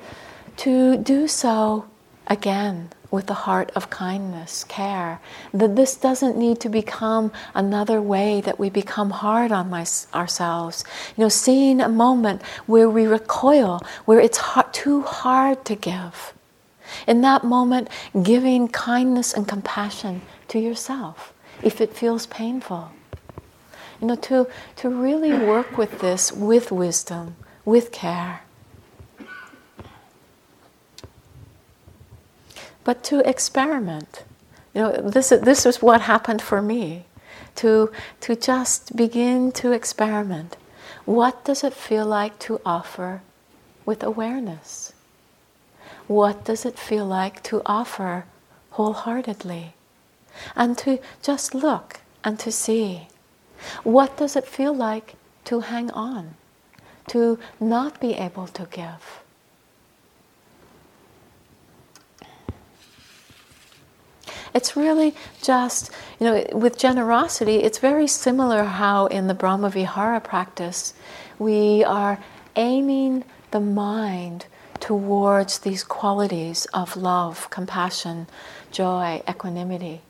[0.64, 1.84] to do so
[2.26, 5.20] again with the heart of kindness, care,
[5.52, 9.84] that this doesn't need to become another way that we become hard on my,
[10.14, 10.84] ourselves.
[11.16, 16.34] You know, seeing a moment where we recoil, where it's hard, too hard to give.
[17.06, 17.88] In that moment,
[18.22, 21.32] giving kindness and compassion to yourself
[21.62, 22.92] if it feels painful.
[24.00, 28.42] You know, to, to really work with this with wisdom, with care.
[32.84, 34.24] But to experiment.
[34.74, 37.04] You know, this, this is what happened for me
[37.56, 40.56] to, to just begin to experiment.
[41.04, 43.22] What does it feel like to offer
[43.84, 44.92] with awareness?
[46.06, 48.24] What does it feel like to offer
[48.70, 49.74] wholeheartedly?
[50.54, 53.08] And to just look and to see.
[53.82, 55.14] What does it feel like
[55.44, 56.34] to hang on,
[57.08, 59.20] to not be able to give?
[64.52, 70.20] It's really just, you know, with generosity, it's very similar how in the Brahma Vihara
[70.20, 70.94] practice,
[71.38, 72.18] we are
[72.56, 74.46] aiming the mind
[74.80, 78.26] towards these qualities of love, compassion,
[78.72, 80.00] joy, equanimity.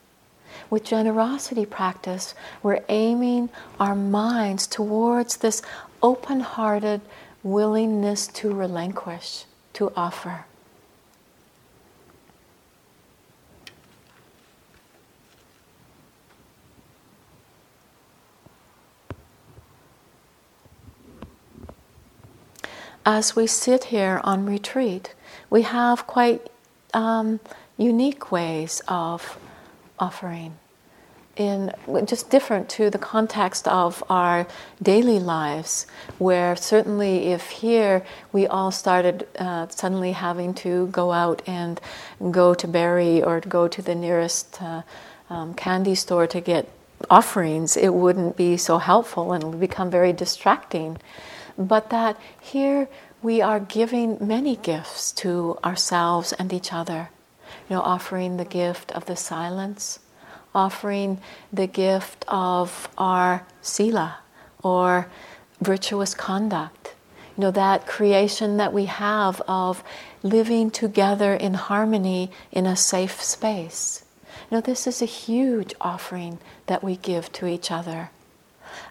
[0.69, 2.33] With generosity practice,
[2.63, 5.61] we're aiming our minds towards this
[6.01, 7.01] open hearted
[7.43, 10.45] willingness to relinquish, to offer.
[23.05, 25.15] As we sit here on retreat,
[25.49, 26.47] we have quite
[26.93, 27.39] um,
[27.75, 29.39] unique ways of
[29.97, 30.59] offering
[31.35, 31.73] in
[32.05, 34.45] just different to the context of our
[34.83, 35.87] daily lives
[36.19, 41.81] where certainly if here we all started uh, suddenly having to go out and
[42.29, 44.83] go to Barre or to go to the nearest uh,
[45.29, 46.69] um, candy store to get
[47.09, 50.97] offerings it wouldn't be so helpful and would become very distracting
[51.57, 52.87] but that here
[53.21, 57.09] we are giving many gifts to ourselves and each other.
[57.69, 59.99] You know, offering the gift of the silence,
[60.53, 61.19] offering
[61.51, 64.19] the gift of our sila
[64.63, 65.07] or
[65.59, 66.95] virtuous conduct.
[67.37, 69.83] You know, that creation that we have of
[70.23, 74.03] living together in harmony in a safe space.
[74.49, 78.09] You know, this is a huge offering that we give to each other.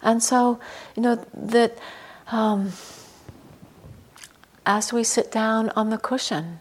[0.01, 0.59] And so,
[0.95, 1.77] you know, that
[2.31, 2.71] um,
[4.65, 6.59] as we sit down on the cushion,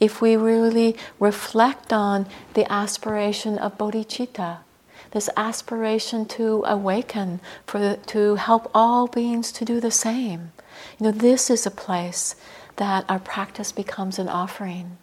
[0.00, 4.58] if we really reflect on the aspiration of bodhicitta,
[5.12, 10.52] this aspiration to awaken, for the, to help all beings to do the same,
[10.98, 12.36] you know, this is a place
[12.76, 14.98] that our practice becomes an offering.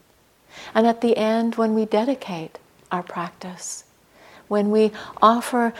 [0.73, 2.59] And at the end, when we dedicate
[2.91, 3.84] our practice,
[4.47, 4.91] when we
[5.21, 5.73] offer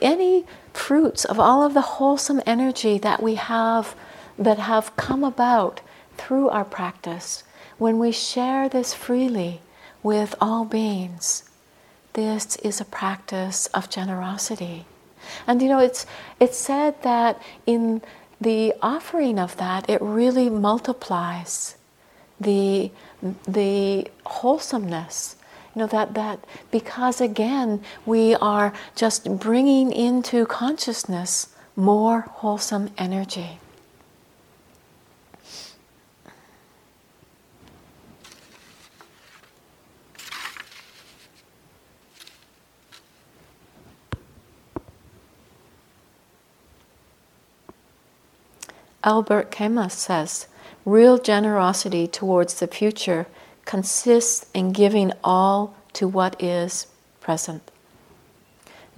[0.00, 3.94] any fruits of all of the wholesome energy that we have,
[4.38, 5.80] that have come about
[6.16, 7.44] through our practice,
[7.78, 9.60] when we share this freely
[10.02, 11.44] with all beings,
[12.12, 14.84] this is a practice of generosity.
[15.46, 16.06] And you know, it's,
[16.40, 18.02] it's said that in
[18.40, 21.76] the offering of that, it really multiplies
[22.40, 22.90] the,
[23.46, 25.36] the wholesomeness.
[25.74, 33.58] You know, that, that because again, we are just bringing into consciousness more wholesome energy.
[49.04, 50.46] Albert Camus says,
[50.84, 53.26] real generosity towards the future
[53.72, 56.86] consists in giving all to what is
[57.20, 57.70] present.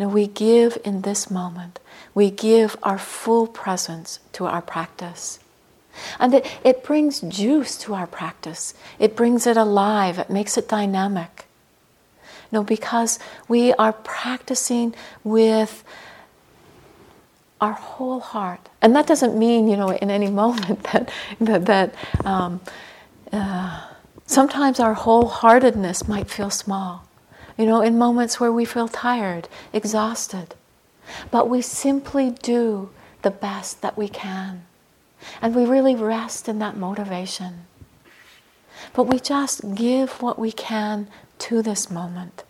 [0.01, 1.79] Now we give in this moment,
[2.13, 5.39] we give our full presence to our practice.
[6.19, 8.75] And it, it brings juice to our practice.
[8.99, 10.19] It brings it alive.
[10.19, 11.45] It makes it dynamic.
[12.51, 15.85] Know, because we are practicing with
[17.61, 18.69] our whole heart.
[18.83, 21.95] And that doesn't mean, you know, in any moment that, that, that
[22.25, 22.61] um,
[23.33, 23.94] uh,
[24.27, 27.07] sometimes our wholeheartedness might feel small.
[27.57, 30.55] You know, in moments where we feel tired, exhausted.
[31.31, 32.91] But we simply do
[33.23, 34.65] the best that we can.
[35.41, 37.67] And we really rest in that motivation.
[38.93, 41.09] But we just give what we can
[41.39, 42.45] to this moment.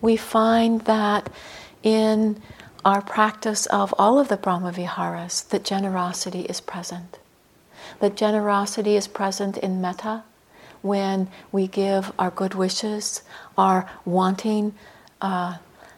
[0.00, 1.30] We find that
[1.82, 2.42] in
[2.86, 7.18] our practice of all of the Brahmaviharas, that generosity is present.
[7.98, 10.22] That generosity is present in metta,
[10.82, 13.22] when we give our good wishes,
[13.58, 14.72] our wanting,
[15.20, 15.56] uh,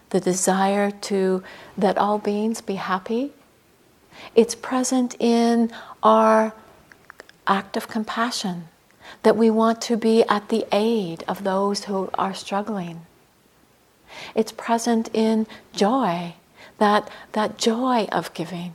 [0.09, 1.43] the desire to
[1.77, 3.33] that all beings be happy.
[4.33, 5.71] It's present in
[6.01, 6.53] our
[7.45, 8.67] act of compassion,
[9.21, 13.05] that we want to be at the aid of those who are struggling.
[14.33, 16.33] It's present in joy,
[16.79, 18.73] that, that joy of giving.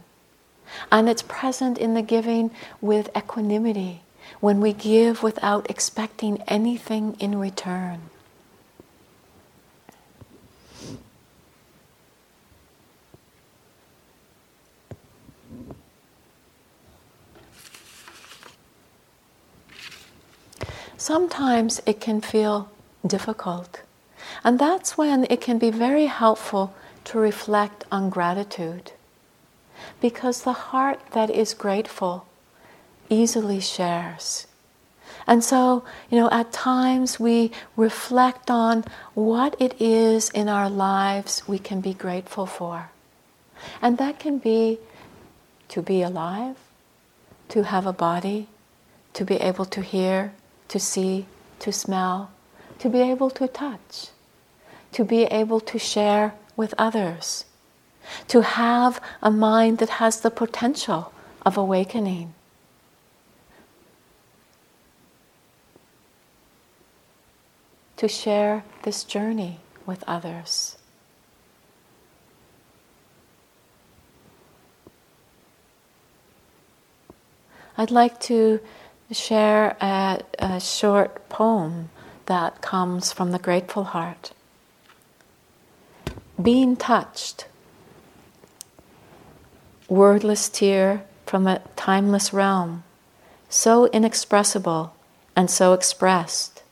[0.91, 2.51] And it's present in the giving
[2.81, 4.03] with equanimity,
[4.41, 8.03] when we give without expecting anything in return.
[20.97, 22.71] Sometimes it can feel
[23.07, 23.83] difficult,
[24.43, 26.73] and that's when it can be very helpful
[27.05, 28.93] to reflect on gratitude.
[30.01, 32.27] Because the heart that is grateful
[33.11, 34.47] easily shares.
[35.27, 38.85] And so, you know, at times we reflect on
[39.15, 42.91] what it is in our lives we can be grateful for.
[43.81, 44.79] And that can be
[45.69, 46.57] to be alive,
[47.49, 48.49] to have a body,
[49.15, 50.33] to be able to hear,
[50.69, 51.27] to see,
[51.61, 52.31] to smell,
[52.79, 54.09] to be able to touch,
[54.93, 57.45] to be able to share with others,
[58.29, 61.13] to have a mind that has the potential
[61.45, 62.35] of awakening
[67.97, 70.77] to share this journey with others.
[77.77, 78.61] I'd like to
[79.11, 81.91] share a, a, short poem
[82.27, 84.33] that comes from the grateful heart.
[86.45, 87.47] Being touched,
[89.89, 92.85] wordless tear from a timeless realm,
[93.49, 94.95] so inexpressible
[95.35, 96.63] and so expressed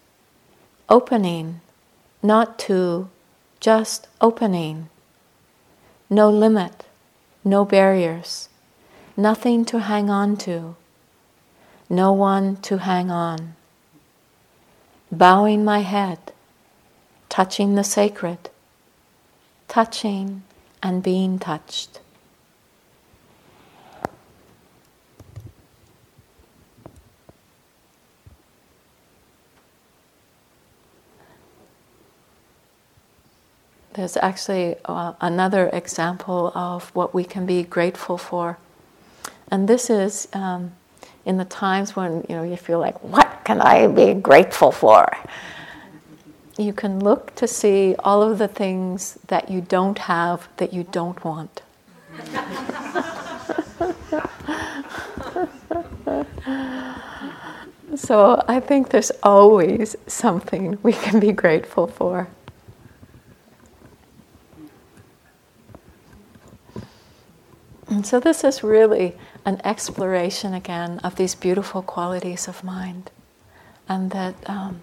[0.90, 1.62] opening,
[2.22, 3.08] not to,
[3.60, 4.90] just opening.
[6.10, 6.84] No limit,
[7.42, 8.50] no barriers,
[9.16, 10.76] nothing to hang on to,
[11.88, 13.54] no one to hang on.
[15.10, 16.18] Bowing my head,
[17.30, 18.50] touching the sacred,
[19.72, 20.42] touching
[20.82, 21.98] and being touched.
[33.94, 38.58] There's actually uh, another example of what we can be grateful for.
[39.50, 40.72] And this is um,
[41.24, 45.08] in the times when you know you feel like, what can I be grateful for?
[46.58, 50.84] You can look to see all of the things that you don't have that you
[50.84, 51.62] don't want.
[57.96, 62.28] so I think there's always something we can be grateful for.
[67.88, 73.10] And so, this is really an exploration again of these beautiful qualities of mind,
[73.86, 74.80] and that um,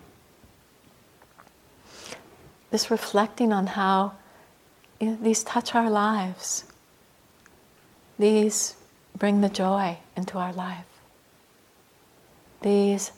[2.71, 4.13] this reflecting on how
[4.99, 6.65] you know, these touch our lives,
[8.17, 8.75] these
[9.17, 10.85] bring the joy into our life.
[12.61, 13.11] These,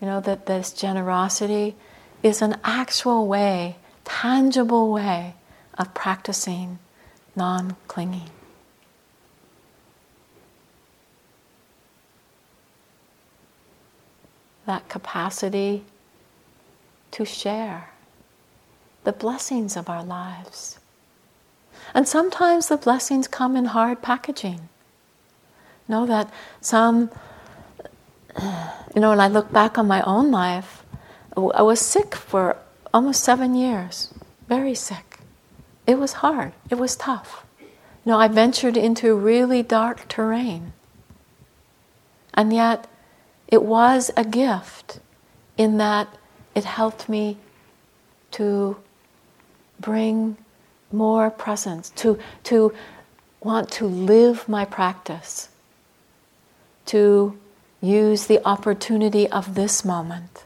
[0.00, 1.74] you know, that this generosity
[2.22, 5.34] is an actual way, tangible way
[5.76, 6.78] of practicing
[7.34, 8.30] non clinging.
[14.66, 15.84] that capacity
[17.12, 17.90] to share,
[19.06, 20.80] the blessings of our lives.
[21.94, 24.68] And sometimes the blessings come in hard packaging.
[25.86, 26.28] Know that
[26.60, 27.10] some,
[28.36, 30.82] you know, when I look back on my own life,
[31.36, 32.56] I was sick for
[32.92, 34.12] almost seven years,
[34.48, 35.20] very sick.
[35.86, 37.46] It was hard, it was tough.
[37.60, 40.72] You know, I ventured into really dark terrain.
[42.34, 42.88] And yet,
[43.46, 44.98] it was a gift
[45.56, 46.08] in that
[46.56, 47.36] it helped me
[48.32, 48.76] to
[49.80, 50.36] bring
[50.92, 52.74] more presence, to, to
[53.40, 55.48] want to live my practice,
[56.86, 57.38] to
[57.80, 60.44] use the opportunity of this moment.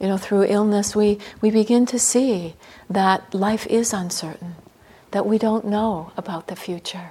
[0.00, 2.54] You know, through illness, we, we begin to see
[2.88, 4.54] that life is uncertain,
[5.10, 7.10] that we don't know about the future,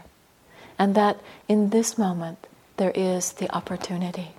[0.80, 2.48] and that in this moment
[2.78, 4.30] there is the opportunity.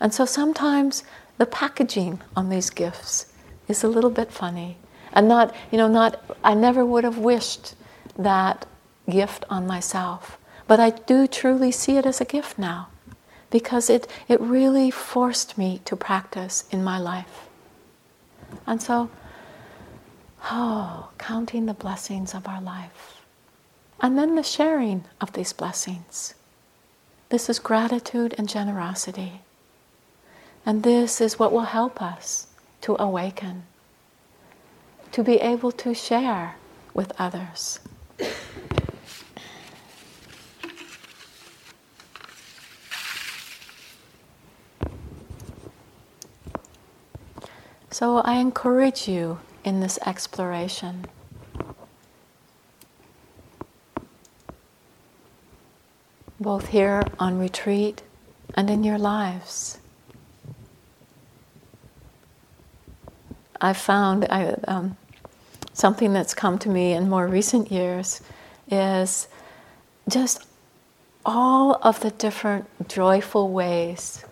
[0.00, 1.02] And so sometimes
[1.38, 3.26] the packaging on these gifts
[3.66, 4.76] is a little bit funny.
[5.12, 7.74] And not, you know, not, I never would have wished
[8.16, 8.66] that
[9.08, 10.38] gift on myself.
[10.66, 12.88] But I do truly see it as a gift now
[13.50, 17.48] because it, it really forced me to practice in my life.
[18.66, 19.10] And so,
[20.50, 23.22] oh, counting the blessings of our life.
[24.00, 26.34] And then the sharing of these blessings.
[27.30, 29.40] This is gratitude and generosity.
[30.64, 32.46] And this is what will help us
[32.82, 33.64] to awaken,
[35.12, 36.56] to be able to share
[36.94, 37.80] with others.
[47.90, 51.06] So I encourage you in this exploration.
[56.38, 58.02] Both here on retreat
[58.54, 59.78] and in your lives.
[63.60, 64.96] I found I, um,
[65.72, 68.20] something that's come to me in more recent years
[68.70, 69.28] is
[70.08, 70.46] just
[71.24, 74.24] all of the different joyful ways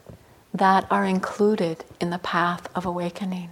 [0.54, 3.50] that are included in the path of awakening.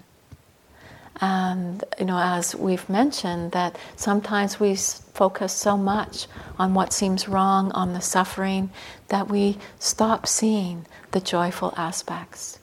[1.21, 6.27] And, you know, as we've mentioned, that sometimes we focus so much
[6.59, 8.71] on what seems wrong, on the suffering,
[9.09, 12.59] that we stop seeing the joyful aspects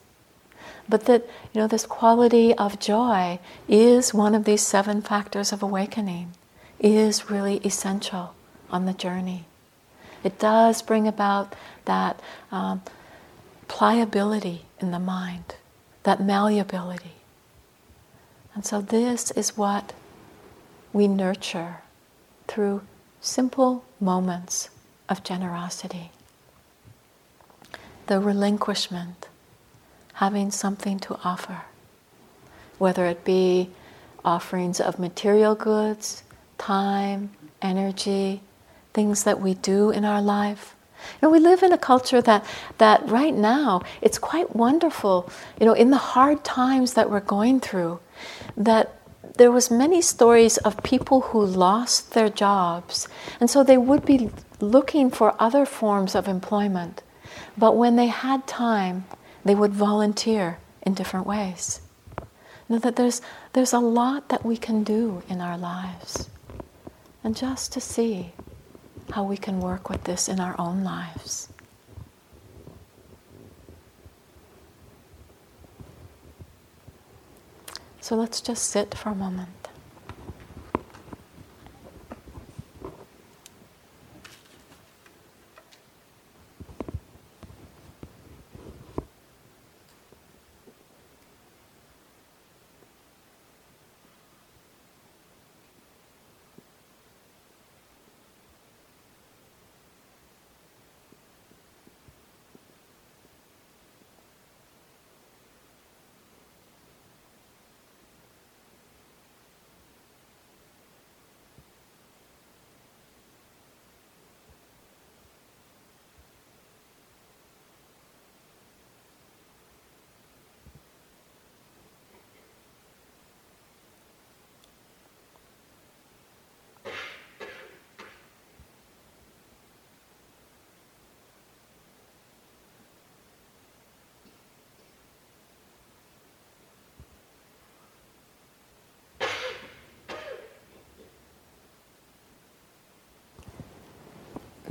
[0.89, 1.23] but that
[1.53, 6.31] you know this quality of joy is one of these seven factors of awakening
[6.79, 8.33] is really essential
[8.69, 9.45] on the journey.
[10.23, 11.55] It does bring about
[11.85, 12.19] that
[12.51, 12.81] um,
[13.67, 15.55] pliability in the mind
[16.03, 17.13] that malleability.
[18.53, 19.93] And so this is what
[20.91, 21.77] we nurture
[22.47, 22.81] through
[23.21, 24.69] simple moments
[25.07, 26.11] of generosity.
[28.07, 29.29] The relinquishment
[30.21, 31.63] having something to offer,
[32.77, 33.67] whether it be
[34.23, 36.21] offerings of material goods,
[36.59, 38.39] time, energy,
[38.93, 40.75] things that we do in our life.
[41.13, 42.45] You know, we live in a culture that,
[42.77, 45.27] that right now it's quite wonderful,
[45.59, 47.99] you know, in the hard times that we're going through,
[48.55, 48.93] that
[49.37, 53.07] there was many stories of people who lost their jobs
[53.39, 57.01] and so they would be looking for other forms of employment.
[57.57, 59.05] But when they had time,
[59.43, 61.81] they would volunteer in different ways.
[62.69, 63.21] Know that there's,
[63.53, 66.29] there's a lot that we can do in our lives.
[67.23, 68.31] And just to see
[69.11, 71.49] how we can work with this in our own lives.
[77.99, 79.60] So let's just sit for a moment.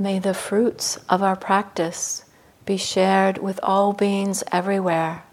[0.01, 2.25] May the fruits of our practice
[2.65, 5.25] be shared with all beings everywhere,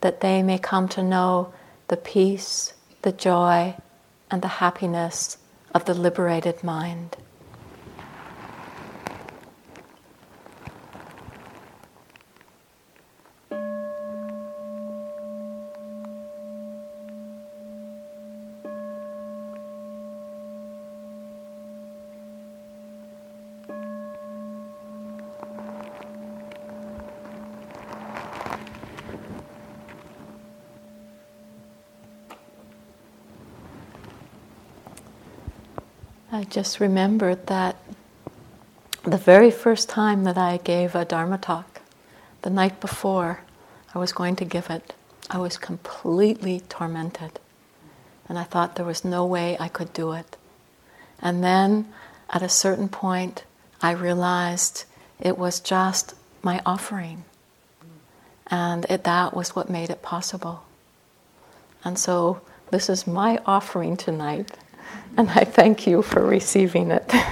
[0.00, 1.52] that they may come to know
[1.88, 3.74] the peace, the joy
[4.30, 5.38] and the happiness
[5.74, 7.16] of the liberated mind.
[36.32, 37.74] I just remembered that
[39.02, 41.80] the very first time that I gave a Dharma talk,
[42.42, 43.40] the night before
[43.92, 44.94] I was going to give it,
[45.28, 47.40] I was completely tormented.
[48.28, 50.36] And I thought there was no way I could do it.
[51.20, 51.92] And then
[52.30, 53.42] at a certain point,
[53.82, 54.84] I realized
[55.18, 57.24] it was just my offering.
[58.46, 60.62] And it, that was what made it possible.
[61.82, 64.56] And so this is my offering tonight
[65.16, 67.10] and I thank you for receiving it.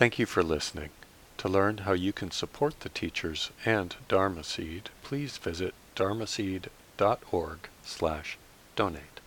[0.00, 0.88] Thank you for listening.
[1.36, 8.38] To learn how you can support the teachers and Dharma Seed, please visit dharmaseed.org slash
[8.76, 9.19] donate.